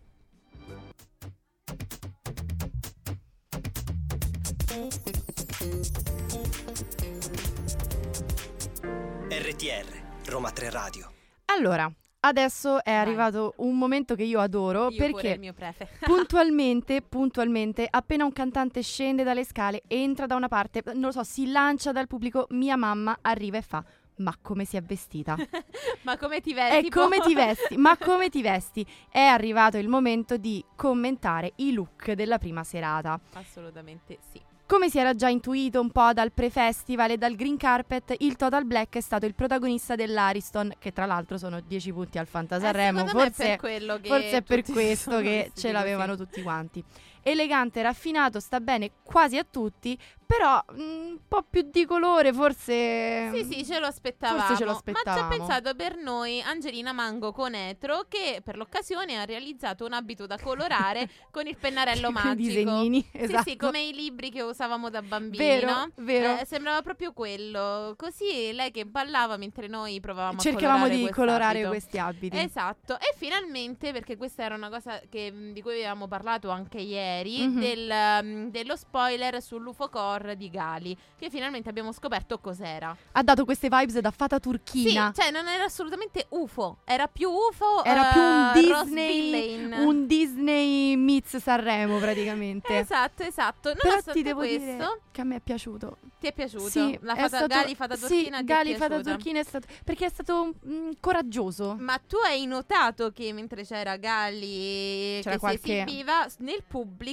RTR, 9.28 10.02
Roma 10.26 10.50
3 10.50 10.70
Radio. 10.70 11.12
Allora, 11.46 11.90
adesso 12.20 12.82
è 12.82 12.90
arrivato 12.90 13.54
un 13.58 13.78
momento 13.78 14.16
che 14.16 14.24
io 14.24 14.40
adoro 14.40 14.88
Io 14.90 14.96
pure 14.96 15.10
perché 15.12 15.28
il 15.30 15.38
mio 15.38 15.52
prefe. 15.52 15.88
puntualmente, 16.04 17.00
puntualmente, 17.00 17.86
appena 17.88 18.24
un 18.24 18.32
cantante 18.32 18.82
scende 18.82 19.22
dalle 19.22 19.44
scale, 19.44 19.82
entra 19.86 20.26
da 20.26 20.34
una 20.34 20.48
parte, 20.48 20.82
non 20.94 21.02
lo 21.02 21.12
so, 21.12 21.22
si 21.22 21.50
lancia 21.50 21.92
dal 21.92 22.08
pubblico, 22.08 22.46
mia 22.50 22.76
mamma 22.76 23.18
arriva 23.22 23.58
e 23.58 23.62
fa 23.62 23.84
ma 24.16 24.34
come 24.40 24.64
si 24.64 24.76
è 24.76 24.82
vestita? 24.82 25.36
Ma 26.02 26.16
come 26.16 26.40
ti 26.40 26.54
vesti? 26.54 26.76
E 26.76 26.82
tipo? 26.82 27.00
come 27.00 27.20
ti 27.20 27.34
vesti? 27.34 27.76
Ma 27.76 27.96
come 27.98 28.28
ti 28.28 28.40
vesti? 28.40 28.86
È 29.10 29.20
arrivato 29.20 29.76
il 29.76 29.88
momento 29.88 30.36
di 30.36 30.64
commentare 30.76 31.52
i 31.56 31.72
look 31.72 32.12
della 32.12 32.38
prima 32.38 32.62
serata. 32.62 33.18
Assolutamente 33.32 34.18
sì. 34.30 34.40
Come 34.66 34.90
si 34.90 34.98
era 34.98 35.14
già 35.14 35.28
intuito 35.28 35.80
un 35.80 35.90
po' 35.92 36.12
dal 36.12 36.32
pre-festival 36.32 37.12
e 37.12 37.16
dal 37.16 37.36
green 37.36 37.56
carpet, 37.56 38.16
il 38.18 38.34
Total 38.34 38.64
Black 38.64 38.96
è 38.96 39.00
stato 39.00 39.24
il 39.24 39.34
protagonista 39.34 39.94
dell'Ariston, 39.94 40.72
che 40.80 40.92
tra 40.92 41.06
l'altro 41.06 41.38
sono 41.38 41.60
10 41.60 41.92
punti 41.92 42.18
al 42.18 42.26
Fantasanremo. 42.26 43.00
Eh, 43.00 43.04
è 43.04 43.06
forse 43.06 43.58
per 43.60 44.00
forse 44.02 44.36
è 44.38 44.42
per 44.42 44.62
questo 44.72 45.20
che 45.20 45.52
ce 45.54 45.70
l'avevano 45.70 46.16
tutti 46.16 46.42
quanti. 46.42 46.82
Elegante, 47.28 47.82
raffinato, 47.82 48.38
sta 48.38 48.60
bene 48.60 48.92
quasi 49.02 49.36
a 49.36 49.44
tutti, 49.44 49.98
però 50.24 50.62
mm, 50.72 50.78
un 50.80 51.18
po' 51.26 51.42
più 51.48 51.62
di 51.72 51.84
colore 51.84 52.32
forse... 52.32 53.30
Sì, 53.32 53.44
sì, 53.44 53.64
ce 53.64 53.80
lo 53.80 53.86
aspettavamo. 53.86 54.38
Forse 54.40 54.56
ce 54.56 54.64
lo 54.64 54.72
Ma 54.72 54.78
ci 54.78 54.90
ha 54.90 54.92
aspettavamo. 55.00 55.28
pensato 55.36 55.74
per 55.74 55.96
noi 55.96 56.40
Angelina 56.40 56.92
Mango 56.92 57.32
Conetro 57.32 58.04
che 58.08 58.40
per 58.44 58.56
l'occasione 58.56 59.16
ha 59.18 59.24
realizzato 59.24 59.84
un 59.84 59.92
abito 59.92 60.26
da 60.26 60.38
colorare 60.38 61.08
con 61.32 61.46
il 61.48 61.56
pennarello 61.56 62.12
Con 62.12 62.20
i 62.20 62.24
magico. 62.26 62.36
disegnini, 62.48 63.02
Sì, 63.02 63.18
esatto. 63.18 63.42
sì, 63.50 63.56
come 63.56 63.80
i 63.82 63.92
libri 63.92 64.30
che 64.30 64.42
usavamo 64.42 64.88
da 64.88 65.02
bambini, 65.02 65.44
Vero, 65.44 65.68
no? 65.70 65.90
vero. 65.96 66.38
Eh, 66.40 66.44
sembrava 66.46 66.80
proprio 66.82 67.12
quello. 67.12 67.94
Così 67.96 68.52
lei 68.52 68.70
che 68.70 68.84
ballava 68.86 69.36
mentre 69.36 69.66
noi 69.66 69.98
provavamo 69.98 70.38
Cercavamo 70.38 70.84
a 70.84 70.88
colorare 70.88 70.96
di 71.06 71.10
colorare 71.10 71.54
abito. 71.58 71.68
questi 71.70 71.98
abiti. 71.98 72.36
Esatto, 72.38 72.94
e 73.00 73.14
finalmente, 73.16 73.90
perché 73.90 74.16
questa 74.16 74.44
era 74.44 74.54
una 74.54 74.68
cosa 74.68 75.00
che- 75.10 75.32
di 75.52 75.60
cui 75.62 75.72
avevamo 75.72 76.06
parlato 76.06 76.50
anche 76.50 76.78
ieri, 76.78 77.14
Mhm. 77.24 77.60
del, 77.60 77.90
um, 78.22 78.50
dello 78.50 78.76
spoiler 78.76 79.40
sull'UFO 79.42 79.88
Core 79.88 80.36
di 80.36 80.50
Gali, 80.50 80.96
che 81.16 81.30
finalmente 81.30 81.68
abbiamo 81.68 81.92
scoperto 81.92 82.38
cos'era. 82.38 82.96
Ha 83.12 83.22
dato 83.22 83.44
queste 83.44 83.68
vibes 83.70 83.98
da 83.98 84.10
fata 84.10 84.38
turchina. 84.38 85.12
Sì, 85.14 85.22
cioè 85.22 85.30
non 85.30 85.46
era 85.48 85.64
assolutamente 85.64 86.26
UFO, 86.30 86.78
era 86.84 87.06
più 87.06 87.28
UFO. 87.30 87.84
Era 87.84 88.04
più 88.12 88.20
un 88.20 88.52
eh, 88.54 88.82
Disney, 88.84 89.72
un 89.84 90.06
Disney 90.06 90.96
meets 90.96 91.36
Sanremo 91.36 91.98
praticamente. 91.98 92.78
Esatto, 92.78 93.22
esatto. 93.22 93.72
Però 93.72 93.88
Nonostante 93.88 94.12
ti 94.18 94.22
devo 94.22 94.40
questo, 94.40 94.58
dire 94.58 95.00
che 95.12 95.20
a 95.20 95.24
me 95.24 95.36
è 95.36 95.40
piaciuto. 95.40 95.96
ti 96.20 96.26
è 96.26 96.32
piaciuto? 96.32 96.68
Sì, 96.68 96.98
La 97.02 97.14
fata, 97.14 97.28
stato- 97.28 97.46
Gali 97.46 97.74
Fata 97.74 97.96
sì, 97.96 98.00
Turchina 98.06 98.38
ti 98.38 98.44
Gali 98.44 98.72
è 98.72 98.76
Fata? 98.76 99.00
Turchina 99.00 99.40
è 99.40 99.44
stato 99.44 99.66
perché 99.84 100.06
è 100.06 100.08
stato 100.10 100.54
mm, 100.66 100.90
coraggioso. 101.00 101.76
Ma 101.78 101.98
tu 101.98 102.16
hai 102.24 102.44
notato 102.46 103.10
che 103.12 103.32
mentre 103.32 103.64
c'era 103.64 103.96
Galli 103.96 105.20
C'era 105.22 105.30
che 105.32 105.38
qualche- 105.38 105.60
si 105.62 105.72
esibiva 105.72 106.26
nel 106.38 106.62
pubblico 106.66 107.04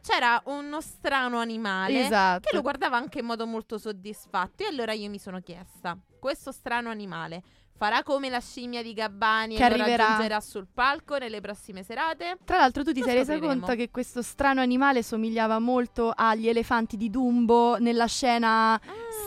c'era 0.00 0.40
uno 0.46 0.80
strano 0.80 1.38
animale 1.38 2.04
Esatto. 2.06 2.48
che 2.48 2.54
lo 2.56 2.62
guardava 2.62 2.96
anche 2.96 3.18
in 3.20 3.26
modo 3.26 3.46
molto 3.46 3.76
soddisfatto 3.78 4.62
e 4.62 4.66
allora 4.66 4.92
io 4.92 5.08
mi 5.10 5.18
sono 5.18 5.40
chiesta, 5.40 5.96
questo 6.18 6.52
strano 6.52 6.90
animale 6.90 7.42
farà 7.76 8.02
come 8.02 8.28
la 8.28 8.40
scimmia 8.40 8.82
di 8.82 8.92
Gabbani 8.92 9.56
Che 9.56 9.64
e 9.64 9.68
lo 9.68 9.74
arriverà. 9.74 10.04
raggiungerà 10.04 10.40
sul 10.40 10.66
palco 10.72 11.16
nelle 11.16 11.40
prossime 11.40 11.82
serate? 11.82 12.36
Tra 12.44 12.58
l'altro 12.58 12.84
tu 12.84 12.92
ti 12.92 13.00
Lo 13.00 13.06
sei 13.06 13.14
resa 13.16 13.38
conto 13.38 13.74
che 13.74 13.90
questo 13.90 14.20
strano 14.20 14.60
animale 14.60 15.02
somigliava 15.02 15.58
molto 15.58 16.12
agli 16.14 16.46
elefanti 16.48 16.96
di 16.98 17.08
Dumbo 17.08 17.78
nella 17.78 18.06
scena 18.06 18.78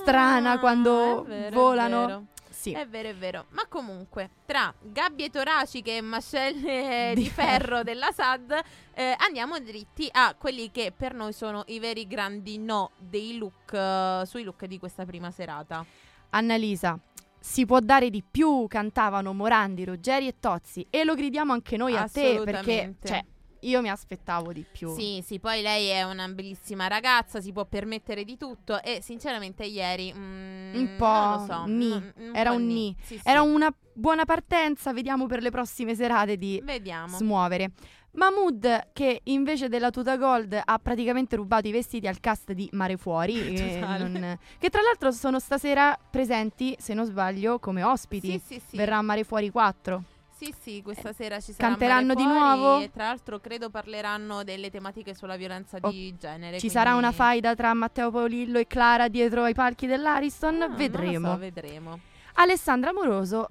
strana 0.02 0.52
Ah, 0.52 0.60
quando 0.60 1.24
è 1.26 1.28
vero, 1.28 1.56
volano. 1.60 2.28
Sì. 2.64 2.72
È 2.72 2.88
vero, 2.88 3.10
è 3.10 3.16
vero. 3.16 3.46
Ma 3.50 3.66
comunque, 3.68 4.30
tra 4.46 4.74
gabbie 4.80 5.30
toraciche 5.30 5.98
e 5.98 6.02
mascelle 6.02 7.12
Di 7.14 7.24
di, 7.24 7.30
ferro 7.30 7.84
della 7.84 8.10
SAD, 8.10 8.62
eh, 8.94 9.16
andiamo 9.18 9.60
dritti 9.60 10.08
a 10.10 10.34
quelli 10.38 10.72
che 10.72 10.94
per 10.96 11.14
noi 11.14 11.34
sono 11.34 11.64
i 11.68 11.80
veri 11.80 12.08
grandi 12.08 12.58
no 12.58 12.92
dei 12.98 13.38
look, 13.38 13.74
eh, 13.74 14.24
sui 14.26 14.44
look 14.44 14.64
di 14.64 14.80
questa 14.80 15.04
prima 15.04 15.30
serata. 15.30 15.86
Annalisa, 16.30 16.98
si 17.38 17.66
può 17.66 17.82
dare 17.82 18.10
di 18.10 18.24
più, 18.24 18.66
cantavano 18.70 19.34
Morandi, 19.34 19.84
Ruggeri 19.84 20.28
e 20.28 20.36
Tozzi 20.40 20.88
e 20.90 21.04
lo 21.04 21.16
gridiamo 21.16 21.52
anche 21.52 21.76
noi 21.76 21.98
a 21.98 22.08
te 22.08 22.42
perché 22.46 22.96
cioè, 23.04 23.26
io 23.64 23.82
mi 23.82 23.90
aspettavo 23.90 24.52
di 24.54 24.66
più. 24.70 24.94
Sì, 24.96 25.22
sì, 25.26 25.40
poi 25.40 25.62
lei 25.62 25.88
è 25.88 26.04
una 26.04 26.28
bellissima 26.28 26.88
ragazza, 26.88 27.42
si 27.42 27.52
può 27.52 27.66
permettere 27.66 28.24
di 28.24 28.38
tutto 28.38 28.82
e 28.82 29.00
sinceramente 29.02 29.64
ieri... 29.66 30.14
mm, 30.14 30.74
Un 30.76 30.96
po' 30.98 31.06
non 31.06 31.30
lo 31.40 31.46
so, 31.46 31.64
ni. 31.66 31.92
un- 31.92 32.14
un 32.18 32.32
Era 32.36 32.50
po' 32.52 32.56
un 32.58 32.66
ni. 32.68 32.96
Sì, 33.02 33.18
sì. 33.18 33.22
Era 33.28 33.42
una 33.42 33.74
buona 33.94 34.26
partenza, 34.26 34.92
vediamo 34.94 35.26
per 35.28 35.42
le 35.42 35.50
prossime 35.52 35.96
serate 35.96 36.38
di 36.38 36.62
Vediamo. 36.64 37.18
smuovere. 37.18 37.72
Mahmood, 38.16 38.90
che 38.94 39.22
invece 39.24 39.70
della 39.70 39.90
tuta 39.90 40.18
gold 40.18 40.60
ha 40.64 40.78
praticamente 40.78 41.36
rubato 41.36 41.68
i 41.68 41.72
vestiti 41.72 42.08
al 42.08 42.20
cast 42.20 42.52
di 42.52 42.70
Mare 42.74 42.96
Fuori, 42.96 43.56
eh, 43.58 43.80
non- 43.80 44.38
che 44.60 44.70
tra 44.70 44.82
l'altro 44.82 45.12
sono 45.12 45.40
stasera 45.40 45.98
presenti, 46.12 46.76
se 46.78 46.94
non 46.94 47.06
sbaglio, 47.06 47.58
come 47.58 47.82
ospiti. 47.82 48.40
Sì, 48.40 48.42
sì, 48.56 48.62
sì. 48.70 48.78
Verrà 48.78 48.98
a 48.98 49.02
Mare 49.02 49.24
Fuori 49.24 49.50
4. 49.50 50.04
Sì, 50.36 50.54
sì, 50.60 50.82
questa 50.82 51.14
sera 51.14 51.40
ci 51.40 51.54
sarà 51.54 51.70
canteranno 51.70 52.14
di 52.16 52.26
nuovo? 52.26 52.80
E 52.80 52.90
tra 52.92 53.06
l'altro 53.06 53.40
credo 53.40 53.70
parleranno 53.70 54.44
delle 54.44 54.70
tematiche 54.70 55.14
sulla 55.14 55.36
violenza 55.38 55.78
Oh, 55.82 55.90
di 55.90 56.14
genere. 56.20 56.60
Ci 56.60 56.70
sarà 56.70 56.92
una 56.92 57.00
quindi- 57.08 57.16
faida 57.18 57.56
tra 57.56 57.74
Matteo 57.74 58.12
Paolillo 58.12 58.60
e 58.60 58.68
Clara 58.68 59.08
dietro 59.08 59.44
ai 59.44 59.54
palchi 59.54 59.86
dell'Ariston? 59.88 60.62
Ah, 60.64 60.68
vedremo. 60.70 61.32
so, 61.32 61.38
vedremo. 61.38 62.00
Alessandra 62.36 62.92
Moroso 62.92 63.50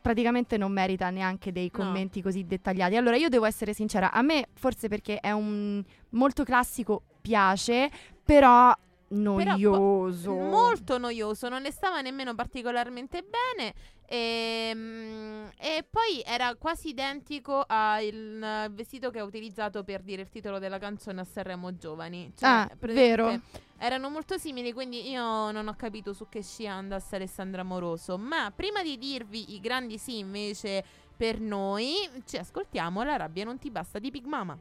praticamente 0.00 0.56
non 0.56 0.70
merita 0.70 1.10
neanche 1.10 1.50
dei 1.50 1.70
No. 1.74 1.84
commenti 1.84 2.22
così 2.22 2.44
dettagliati. 2.46 2.94
Allora 2.96 3.16
io 3.16 3.28
devo 3.28 3.46
essere 3.46 3.72
sincera, 3.72 4.12
a 4.12 4.22
me 4.22 4.46
forse 4.54 4.88
perché 4.88 5.18
è 5.18 5.32
un 5.32 5.82
molto 6.10 6.44
classico 6.44 7.02
piace, 7.20 7.90
però 8.22 8.72
noioso. 9.10 10.32
Molto 10.32 10.98
noioso, 10.98 11.48
non 11.48 11.62
ne 11.62 11.70
stava 11.70 12.00
nemmeno 12.00 12.34
particolarmente 12.34 13.22
bene. 13.22 13.74
ehm, 14.06 15.50
E, 15.58 15.84
poi 15.88 16.22
era 16.24 16.54
quasi 16.56 16.88
identico 16.88 17.64
al 17.66 18.70
vestito 18.72 19.10
che 19.10 19.18
ha 19.18 19.24
utilizzato 19.24 19.82
per 19.84 20.02
dire 20.02 20.22
il 20.22 20.28
titolo 20.28 20.58
della 20.58 20.78
canzone 20.78 21.20
a 21.20 21.24
Sanremo 21.24 21.76
Giovani. 21.76 22.32
Cioè, 22.36 22.48
Ah, 22.48 22.70
vero. 22.80 23.40
Erano 23.78 24.08
molto 24.10 24.38
simili, 24.38 24.72
quindi 24.72 25.08
io 25.10 25.50
non 25.52 25.68
ho 25.68 25.74
capito 25.76 26.12
su 26.12 26.28
che 26.28 26.42
scia 26.42 26.72
andasse 26.72 27.16
Alessandra 27.16 27.62
Moroso. 27.62 28.18
Ma 28.18 28.50
prima 28.54 28.82
di 28.82 28.98
dirvi 28.98 29.54
i 29.54 29.60
grandi 29.60 29.98
sì 29.98 30.18
invece 30.18 30.84
per 31.16 31.40
noi, 31.40 32.08
ci 32.26 32.36
ascoltiamo 32.36 33.02
La 33.02 33.16
rabbia 33.16 33.44
non 33.44 33.58
ti 33.58 33.70
basta 33.70 33.98
di 33.98 34.10
Big 34.10 34.24
Mama. 34.24 34.58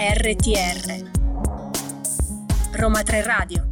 RTR 0.00 1.10
Roma 2.74 3.02
3 3.02 3.22
Radio. 3.24 3.66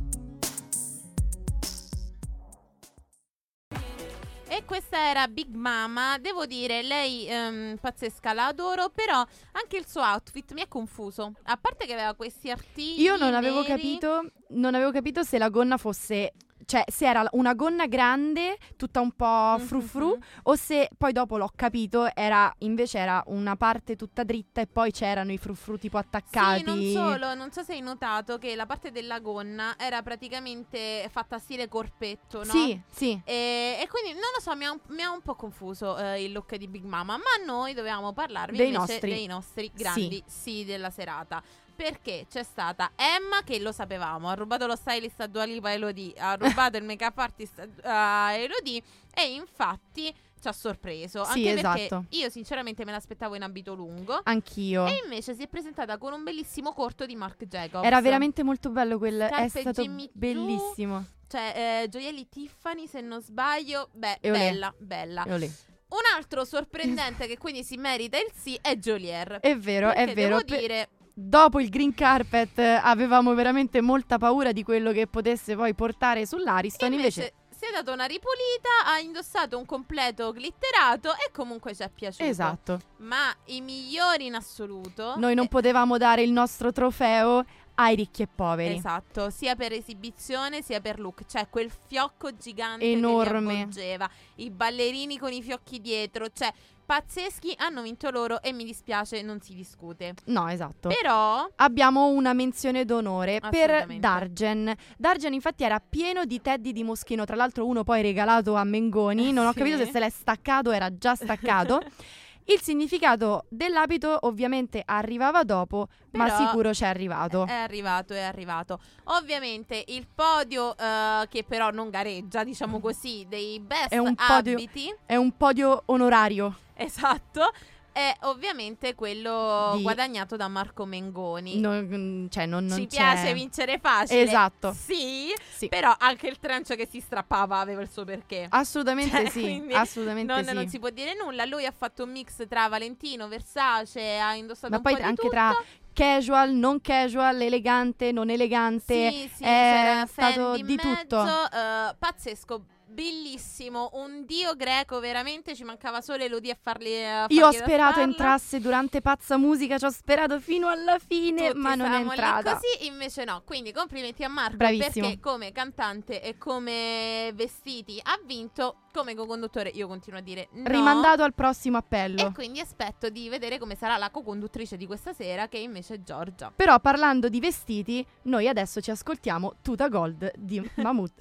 E 4.49 4.65
questa 4.65 5.09
era 5.09 5.29
Big 5.29 5.55
Mama, 5.55 6.19
devo 6.19 6.45
dire, 6.45 6.83
lei 6.83 7.29
ehm, 7.29 7.77
pazzesca, 7.81 8.33
la 8.33 8.47
adoro, 8.47 8.91
però 8.91 9.25
anche 9.53 9.77
il 9.77 9.87
suo 9.87 10.01
outfit 10.03 10.53
mi 10.53 10.63
ha 10.63 10.67
confuso. 10.67 11.35
A 11.45 11.57
parte 11.57 11.87
che 11.87 11.93
aveva 11.93 12.15
questi 12.15 12.51
artigli 12.51 13.03
Io 13.03 13.15
non 13.17 13.33
avevo 13.33 13.61
neri- 13.61 13.69
capito, 13.69 14.33
non 14.49 14.75
avevo 14.75 14.91
capito 14.91 15.23
se 15.23 15.39
la 15.39 15.49
gonna 15.49 15.77
fosse 15.77 16.33
cioè 16.67 16.85
se 16.89 17.07
era 17.07 17.25
una 17.33 17.55
gonna 17.55 17.87
grande, 17.87 18.59
tutta 18.77 19.01
un 19.01 19.13
po' 19.13 19.57
frufru, 19.61 20.19
o 20.43 20.57
se 20.57 20.91
poi 20.99 21.13
dopo 21.13 21.39
l'ho 21.39 21.51
capito, 21.55 22.13
era 22.15 22.53
invece 22.59 22.99
era 22.99 23.23
una 23.27 23.55
parte 23.55 23.95
tutta 23.95 24.25
dritta 24.25 24.61
e 24.61 24.67
poi 24.67 24.91
c'erano 24.91 25.31
i 25.31 25.39
frufru 25.39 25.79
tipo 25.79 25.97
attaccati. 25.97 26.59
Sì, 26.59 26.65
non 26.65 26.83
solo, 26.91 27.35
non 27.35 27.53
so 27.53 27.63
se 27.63 27.75
hai 27.75 27.81
notato 27.81 28.37
che 28.39 28.57
la 28.57 28.67
parte 28.67 28.91
della 28.91 29.21
gonna 29.21 29.77
era 29.79 30.03
praticamente 30.03 31.09
fatta 31.11 31.39
stile 31.39 31.69
corpetto, 31.69 32.39
no? 32.39 32.51
Sì, 32.51 32.81
sì. 32.91 33.21
E, 33.25 33.79
e 33.81 33.89
quindi 33.89 34.11
non 34.13 34.29
lo 34.35 34.41
so, 34.41 34.55
mi 34.57 34.65
ha 34.65 34.73
un, 34.73 34.81
mi 34.89 35.03
ha 35.03 35.11
un 35.11 35.23
po' 35.23 35.37
confuso 35.37 35.97
eh, 35.97 36.25
il 36.25 36.33
look 36.33 36.57
di 36.57 36.67
Big 36.67 36.85
Mama, 36.85 37.17
ma 37.17 37.45
noi 37.47 37.75
dovevamo 37.75 38.13
parlarvi 38.13 38.57
Dei 38.57 38.67
invece 38.73 38.93
nostri. 38.93 39.11
dei 39.11 39.27
nostri 39.27 39.71
grandi 39.73 40.23
sì. 40.27 40.65
della 40.65 40.91
serata. 40.91 41.41
Perché 41.77 42.25
c'è 42.31 42.43
stata 42.43 42.93
Emma, 42.97 43.43
che 43.45 43.59
lo 43.61 43.71
sapevamo, 43.71 44.31
ha 44.31 44.35
rubato 44.35 44.67
lo 44.67 44.75
stylist 44.77 45.21
a 45.21 45.27
Dua 45.27 45.45
Lipa 45.45 45.73
Elodie, 45.73 46.15
ha 46.17 46.35
rubato 46.35 46.79
il 46.79 46.85
make-up 46.85 47.19
artist 47.19 47.69
a 47.83 48.33
Elodie 48.33 48.83
e 49.15 49.35
infatti 49.35 50.13
ci 50.41 50.49
ha 50.49 50.53
sorpreso. 50.53 51.23
Sì, 51.25 51.47
anche 51.47 51.59
esatto. 51.59 51.77
perché 52.01 52.17
io 52.17 52.31
sinceramente 52.31 52.85
me 52.87 52.93
l'aspettavo 52.93 53.35
in 53.35 53.43
abito 53.43 53.75
lungo. 53.75 54.21
Anch'io. 54.25 54.87
E 54.87 55.01
invece 55.05 55.35
si 55.35 55.43
è 55.43 55.49
presentata 55.49 55.99
con 55.99 56.15
un 56.15 56.23
bellissimo 56.25 56.73
corto 56.73 57.05
di 57.05 57.15
Mark 57.15 57.45
Jacobs. 57.45 57.85
Era 57.85 58.01
veramente 58.01 58.43
molto 58.43 58.71
bello 58.71 58.97
quel. 58.97 59.21
È 59.21 59.29
Scarpe 59.29 59.61
stato 59.61 59.83
Jimmy 59.83 60.09
bellissimo. 60.13 61.05
Cioè, 61.29 61.83
eh, 61.83 61.89
gioielli 61.89 62.29
Tiffany, 62.29 62.87
se 62.87 63.01
non 63.03 63.21
sbaglio. 63.21 63.91
Beh, 63.93 64.19
E 64.21 64.31
olè. 64.31 64.39
bella, 64.39 64.75
bella. 64.79 65.25
E 65.25 65.33
olè. 65.33 65.51
Un 65.89 66.01
altro 66.15 66.45
sorprendente 66.45 67.27
che 67.27 67.37
quindi 67.37 67.63
si 67.65 67.77
merita 67.77 68.17
il 68.17 68.31
sì 68.35 68.59
è 68.61 68.77
Jolier. 68.77 69.41
È 69.41 69.57
vero, 69.57 69.93
è 69.93 70.07
vero. 70.13 70.39
Devo 70.39 70.45
Pe- 70.45 70.59
dire, 70.59 70.89
Dopo 71.19 71.61
il 71.61 71.71
green 71.71 71.95
carpet 71.95 72.59
eh, 72.59 72.79
avevamo 72.83 73.33
veramente 73.33 73.81
molta 73.81 74.19
paura 74.19 74.53
di 74.53 74.63
quello 74.63 74.93
che 74.93 75.07
potesse 75.07 75.57
poi 75.57 75.73
portare 75.73 76.27
sull'Ariston. 76.27 76.93
invece, 76.93 77.21
Invece, 77.21 77.35
si 77.49 77.65
è 77.65 77.73
dato 77.73 77.91
una 77.91 78.05
ripulita, 78.05 78.85
ha 78.85 78.99
indossato 78.99 79.57
un 79.57 79.65
completo 79.65 80.35
glitterato 80.35 81.15
e 81.15 81.31
comunque 81.33 81.75
ci 81.75 81.83
è 81.83 81.89
piaciuto. 81.89 82.23
esatto. 82.23 82.81
Ma 82.99 83.35
i 83.47 83.63
migliori 83.63 84.27
in 84.27 84.35
assoluto. 84.35 85.15
Noi 85.17 85.35
non 85.35 85.47
eh, 85.47 85.49
potevamo 85.49 85.97
dare 85.97 86.21
il 86.21 86.33
nostro 86.33 86.71
trofeo 86.71 87.43
ai 87.77 87.95
ricchi 87.95 88.21
e 88.21 88.27
poveri. 88.27 88.75
Esatto, 88.77 89.31
sia 89.31 89.57
per 89.57 89.73
esibizione 89.73 90.61
sia 90.61 90.83
per 90.83 91.01
look. 91.01 91.25
Cioè, 91.25 91.49
quel 91.49 91.71
fiocco 91.71 92.37
gigante 92.37 92.85
Enorme. 92.91 93.39
che 93.39 93.55
li 93.55 93.61
avvolgeva, 93.61 94.11
i 94.37 94.51
ballerini 94.51 95.17
con 95.17 95.33
i 95.33 95.43
fiocchi 95.43 95.81
dietro. 95.81 96.27
Cioè, 96.31 96.53
pazzeschi, 96.87 97.53
hanno 97.59 97.83
vinto 97.83 98.09
loro 98.11 98.41
e 98.41 98.53
mi 98.53 98.65
dispiace, 98.65 99.21
non 99.23 99.41
si 99.41 99.55
discute. 99.55 100.15
No, 100.27 100.49
esatto. 100.49 100.89
Però. 100.89 101.47
Abbiamo 101.57 102.07
una 102.07 102.33
menzione 102.33 102.85
d'onore 102.85 103.41
per. 103.51 103.87
Dargen. 103.99 104.73
Dargen 104.97 105.33
infatti 105.33 105.65
era 105.65 105.81
pieno 105.81 106.25
di 106.25 106.41
teddy 106.41 106.73
di 106.73 106.85
Moschino, 106.85 107.25
tra 107.25 107.35
l'altro 107.37 107.67
uno 107.67 107.83
poi 107.85 108.01
regalato 108.03 108.55
a 108.55 108.65
Mengoni, 108.65 109.33
non 109.33 109.47
ho 109.47 109.53
Sì. 109.53 109.59
capito 109.59 109.77
se 109.79 109.91
se 109.91 109.99
l'è 109.99 110.11
staccato, 110.11 110.71
era 110.71 110.97
già 110.97 111.15
staccato. 111.15 111.81
Il 112.49 112.61
significato 112.61 113.47
dell'abito 113.49 114.19
ovviamente 114.23 114.81
arrivava 114.85 115.43
dopo, 115.43 115.89
ma 116.13 116.27
Però 116.27 116.37
sicuro 116.39 116.71
c'è 116.71 116.87
arrivato. 116.87 117.45
È 117.45 117.53
arrivato, 117.53 118.15
è 118.15 118.21
arrivato. 118.23 118.79
Ovviamente 119.05 119.83
il 119.89 120.07
podio, 120.13 120.77
eh, 120.77 121.27
che 121.29 121.43
però 121.43 121.71
non 121.71 121.91
gareggia, 121.91 122.45
diciamo 122.45 122.79
così, 122.79 123.27
dei 123.29 123.59
best 123.59 123.89
È 123.89 123.99
un 123.99 124.15
podio- 124.15 124.53
abiti. 124.53 124.95
È 125.05 125.17
un 125.17 125.37
podio 125.37 125.83
onorario. 125.87 126.57
Esatto. 126.75 127.51
È 127.97 128.15
ovviamente 128.25 128.95
quello 128.95 129.73
Di- 129.77 129.83
guadagnato 129.83 130.37
da 130.37 130.49
Marco 130.49 130.85
Mengoni. 130.85 131.59
Non, 131.59 132.29
cioè, 132.31 132.45
non, 132.45 132.67
non 132.67 132.77
Ci 132.77 132.89
c'è- 132.89 132.97
piace 132.99 133.33
vincere 133.33 133.79
facile. 133.79 134.21
Esatto. 134.21 134.75
Sì, 134.75 135.33
Sì. 135.51 135.69
però 135.69 135.95
anche 135.99 136.27
il 136.29 136.39
trench 136.39 136.77
che 136.77 136.87
si 136.87 137.01
strappava 137.01 137.59
aveva 137.59 137.81
il 137.81 137.89
suo 137.91 138.05
perché. 138.05 138.49
Assolutamente 138.51 139.17
Cioè, 139.17 139.31
sì, 139.31 139.67
assolutamente 139.73 140.31
non, 140.31 140.45
sì. 140.45 140.53
non 140.53 140.69
si 140.69 140.79
può 140.79 140.91
dire 140.91 141.15
nulla. 141.15 141.47
Lui 141.47 141.65
ha 141.65 141.73
fatto 141.75 142.03
un 142.05 142.11
mix 142.11 142.47
tra 142.47 142.69
Valentino, 142.69 143.29
Versace, 143.29 144.19
ha 144.19 144.35
indossato 144.35 144.73
Ma 144.73 144.77
un 144.77 144.83
poi 144.83 144.93
anche 145.01 145.15
tutto. 145.15 145.29
tra 145.31 145.57
casual, 145.97 146.53
non 146.53 146.83
casual, 146.83 147.41
elegante, 147.41 148.13
non 148.13 148.29
elegante. 148.29 149.11
Sì, 149.11 149.31
sì, 149.35 149.43
è 149.45 150.05
stato 150.07 150.55
di 150.57 150.63
mezzo, 150.63 151.07
tutto. 151.07 151.25
eh, 151.25 151.95
pazzesco, 151.99 152.65
bellissimo, 152.89 153.91
un 153.95 154.25
dio 154.27 154.55
greco 154.57 155.01
veramente, 155.01 155.55
ci 155.55 155.65
mancava 155.65 156.03
solo 156.03 156.23
Elodie 156.23 156.53
a 156.53 156.57
farli 156.61 157.05
a 157.05 157.25
Io 157.29 157.47
ho 157.47 157.51
sperato 157.51 158.01
entrasse 158.01 158.61
durante 158.61 159.01
Pazza 159.01 159.39
Musica, 159.39 159.79
ci 159.79 159.87
ho 159.87 159.91
sperato 159.91 160.39
fino 160.39 160.69
alla 160.69 160.99
fine, 160.99 161.49
Tutti 161.49 161.59
ma 161.59 161.75
non 161.75 161.93
è 161.93 162.01
entrata. 162.01 162.53
così, 162.55 162.87
invece 162.87 163.25
no. 163.25 163.43
Quindi 163.47 163.73
complimenti 163.73 164.23
a 164.23 164.29
Marco 164.29 164.57
Bravissimo. 164.57 165.07
perché 165.07 165.21
come 165.21 165.51
cantante 165.53 166.23
e 166.23 166.37
come 166.37 167.31
vestiti 167.35 167.99
ha 168.03 168.19
vinto, 168.25 168.83
come 168.97 169.15
co-conduttore 169.15 169.69
io 169.69 169.87
continuo 169.87 170.19
a 170.19 170.23
dire 170.23 170.49
no. 170.53 170.69
Rimandato 170.69 171.23
al 171.23 171.35
prossimo 171.35 171.77
appello. 171.77 172.29
E 172.29 172.33
quindi 172.33 172.61
aspetto 172.61 173.11
di 173.11 173.29
vedere 173.29 173.59
come 173.59 173.75
sarà 173.75 173.99
la 173.99 174.11
co-conduttrice 174.11 174.79
di 174.79 174.87
questa 174.87 175.13
sera 175.13 175.49
che 175.49 175.59
invece 175.59 175.97
è 175.97 176.03
Giorgia. 176.03 176.51
Però 176.57 176.81
parlando 176.81 177.29
di 177.29 177.39
vestiti, 177.39 178.05
noi 178.23 178.49
adesso 178.49 178.81
ci 178.81 178.91
ascoltiamo 178.91 179.57
Tuta 179.61 179.89
Gold 179.89 180.33
di 180.37 180.67
Mahmood. 180.77 181.13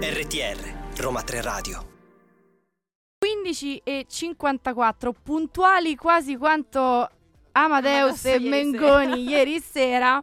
RTR, 0.00 1.00
Roma 1.00 1.22
3 1.22 1.40
Radio. 1.42 1.94
15 3.18 3.80
e 3.84 4.06
54, 4.08 5.12
puntuali 5.12 5.94
quasi 5.96 6.36
quanto 6.36 7.08
Amadeus 7.64 8.24
e 8.26 8.38
Mengoni 8.38 9.22
ieri 9.28 9.60
sera. 9.60 10.22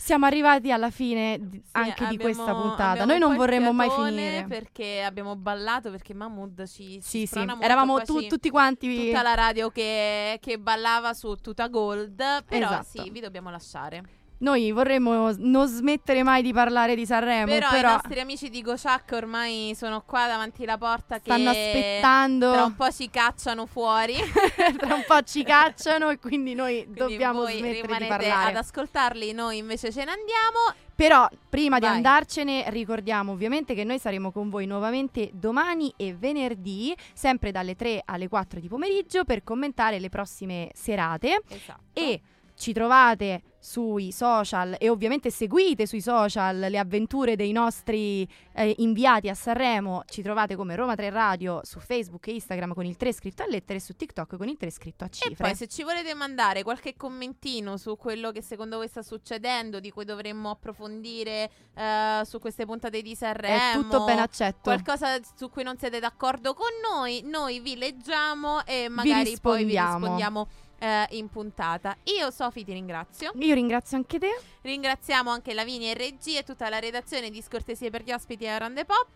Siamo 0.00 0.26
arrivati 0.26 0.70
alla 0.70 0.90
fine 0.90 1.38
di- 1.40 1.60
anche 1.72 1.94
di 2.06 2.14
abbiamo- 2.14 2.22
questa 2.22 2.54
puntata. 2.54 2.90
abbiamo 2.90 3.06
Noi 3.06 3.14
un 3.16 3.20
non 3.20 3.28
po' 3.28 3.32
il 3.34 3.38
vorremmo 3.48 3.72
mai 3.72 3.88
fiatone 3.88 4.10
finire. 4.10 4.44
Perché 4.46 5.02
abbiamo 5.02 5.34
ballato, 5.34 5.90
perché 5.90 6.14
Mahmood 6.14 6.66
ci, 6.68 7.00
Sì, 7.02 7.20
sì, 7.20 7.26
sprona 7.26 7.52
molto, 7.52 7.64
eravamo 7.64 8.00
tu- 8.02 8.20
ci- 8.20 8.28
tutti 8.28 8.48
quanti. 8.48 9.06
Tutta 9.06 9.22
la 9.22 9.34
radio 9.34 9.70
che, 9.70 10.38
che 10.40 10.58
ballava 10.58 11.14
su 11.14 11.34
Tuta 11.36 11.66
Gold. 11.66 12.14
Però 12.44 12.66
Esatto. 12.66 13.02
sì, 13.02 13.10
vi 13.10 13.18
dobbiamo 13.20 13.50
lasciare. 13.50 14.02
Noi 14.40 14.70
vorremmo 14.70 15.32
non 15.36 15.66
smettere 15.66 16.22
mai 16.22 16.42
di 16.42 16.52
parlare 16.52 16.94
di 16.94 17.04
Sanremo, 17.04 17.46
Però, 17.46 17.70
però, 17.70 17.88
i 17.88 17.92
nostri 17.94 18.20
amici 18.20 18.50
di 18.50 18.62
Gociac 18.62 19.10
ormai 19.12 19.72
sono 19.74 20.02
qua 20.06 20.28
davanti 20.28 20.62
alla 20.62 20.78
porta 20.78 21.16
che 21.16 21.22
stanno 21.24 21.50
aspettando. 21.50 22.52
Tra 22.52 22.64
un 22.64 22.76
po' 22.76 22.90
ci 22.92 23.10
cacciano 23.10 23.66
fuori. 23.66 24.14
tra 24.78 24.94
un 24.94 25.04
po' 25.06 25.22
ci 25.22 25.42
cacciano 25.42 26.10
e 26.10 26.18
quindi 26.20 26.54
noi 26.54 26.82
Quindi 26.82 26.98
dobbiamo 26.98 27.46
smettere 27.46 27.98
di 27.98 28.06
parlare. 28.06 28.50
ad 28.50 28.56
ascoltarli, 28.56 29.32
noi 29.32 29.58
invece 29.58 29.90
ce 29.90 30.04
ne 30.04 30.12
andiamo. 30.12 30.86
Però 30.94 31.28
prima 31.48 31.78
di 31.78 31.86
Vai. 31.86 31.96
andarcene 31.96 32.64
ricordiamo 32.70 33.32
ovviamente 33.32 33.74
che 33.74 33.84
noi 33.84 33.98
saremo 34.00 34.32
con 34.32 34.50
voi 34.50 34.66
nuovamente 34.66 35.30
domani 35.32 35.92
e 35.96 36.14
venerdì, 36.14 36.92
sempre 37.12 37.52
dalle 37.52 37.76
3 37.76 38.02
alle 38.04 38.28
4 38.28 38.58
di 38.58 38.68
pomeriggio 38.68 39.24
per 39.24 39.44
commentare 39.44 40.00
le 40.00 40.08
prossime 40.08 40.70
serate 40.74 41.40
Esatto. 41.48 41.82
e 41.92 42.20
ci 42.58 42.72
trovate 42.72 43.42
sui 43.60 44.12
social 44.12 44.76
e 44.78 44.88
ovviamente 44.88 45.30
seguite 45.30 45.86
sui 45.86 46.00
social 46.00 46.58
le 46.58 46.78
avventure 46.78 47.34
dei 47.36 47.52
nostri 47.52 48.28
eh, 48.54 48.74
inviati 48.78 49.28
a 49.28 49.34
Sanremo. 49.34 50.02
Ci 50.06 50.22
trovate 50.22 50.56
come 50.56 50.74
Roma 50.76 50.94
3 50.94 51.10
Radio 51.10 51.60
su 51.64 51.78
Facebook 51.80 52.26
e 52.28 52.32
Instagram 52.34 52.74
con 52.74 52.84
il 52.84 52.96
3 52.96 53.12
scritto 53.12 53.42
a 53.42 53.46
lettere 53.48 53.78
e 53.78 53.80
su 53.80 53.94
TikTok 53.94 54.36
con 54.36 54.48
il 54.48 54.56
3 54.56 54.70
scritto 54.70 55.04
a 55.04 55.06
E 55.06 55.10
cifre. 55.10 55.34
poi 55.36 55.54
se 55.54 55.66
ci 55.68 55.82
volete 55.84 56.14
mandare 56.14 56.62
qualche 56.64 56.96
commentino 56.96 57.76
su 57.76 57.96
quello 57.96 58.32
che 58.32 58.42
secondo 58.42 58.76
voi 58.76 58.88
sta 58.88 59.02
succedendo, 59.02 59.78
di 59.80 59.90
cui 59.90 60.04
dovremmo 60.04 60.50
approfondire 60.50 61.50
eh, 61.74 62.22
su 62.24 62.38
queste 62.40 62.64
puntate 62.64 63.02
di 63.02 63.14
Sanremo, 63.14 63.56
È 63.56 63.72
tutto 63.72 64.04
ben 64.04 64.18
accetto. 64.18 64.60
qualcosa 64.62 65.16
su 65.36 65.48
cui 65.50 65.62
non 65.62 65.76
siete 65.78 66.00
d'accordo 66.00 66.54
con 66.54 66.68
noi, 66.90 67.22
noi 67.24 67.60
vi 67.60 67.76
leggiamo 67.76 68.64
e 68.64 68.88
magari 68.88 69.36
poi 69.40 69.64
vi 69.64 69.78
rispondiamo. 69.78 70.48
Eh, 70.78 71.06
in 71.10 71.28
puntata. 71.28 71.96
Io 72.04 72.30
Sofi 72.30 72.64
ti 72.64 72.72
ringrazio. 72.72 73.32
Io 73.36 73.54
ringrazio 73.54 73.96
anche 73.96 74.18
te. 74.18 74.40
Ringraziamo 74.62 75.30
anche 75.30 75.54
Lavinia 75.54 75.90
e 75.90 75.94
Regia 75.94 76.40
e 76.40 76.44
tutta 76.44 76.68
la 76.68 76.78
redazione 76.78 77.30
di 77.30 77.40
Scortesie 77.42 77.90
per 77.90 78.02
gli 78.02 78.12
ospiti 78.12 78.46
a 78.46 78.58
Rande 78.58 78.84
Pop. 78.84 79.08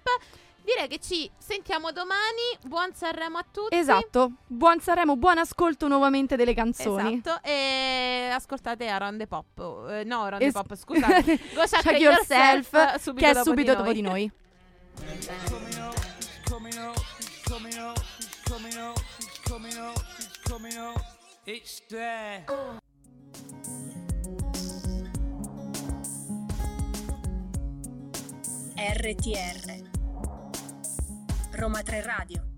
Direi 0.64 0.86
che 0.86 0.98
ci 1.00 1.28
sentiamo 1.38 1.90
domani. 1.90 2.56
Buon 2.62 2.94
Sanremo 2.94 3.38
a 3.38 3.44
tutti. 3.50 3.74
Esatto. 3.74 4.32
Buon 4.46 4.80
Sanremo, 4.80 5.16
buon 5.16 5.38
ascolto 5.38 5.88
nuovamente 5.88 6.36
delle 6.36 6.54
canzoni. 6.54 7.14
Esatto, 7.14 7.42
e 7.46 8.30
ascoltate 8.32 8.86
Around 8.86 9.18
the 9.18 9.26
Pop. 9.26 9.46
Eh, 9.90 10.04
no, 10.04 10.22
Around 10.22 10.38
the 10.40 10.46
Es- 10.46 10.52
Pop, 10.52 10.74
scusate. 10.76 11.38
Go 11.54 11.62
check, 11.64 11.82
Check 11.82 11.98
yourself, 11.98 12.72
yourself, 12.72 13.00
subito 13.00 13.24
che 13.26 13.30
è 13.30 13.34
dopo 13.34 13.48
subito 13.48 13.70
di 13.72 13.76
dopo 13.76 13.82
noi. 13.82 13.94
di 13.94 14.02
noi. 14.02 14.32
coming 20.42 21.11
It's 21.44 21.82
there. 21.90 22.46
RTR 28.78 29.82
Roma 31.58 31.82
3 31.82 31.98
Radio 32.06 32.51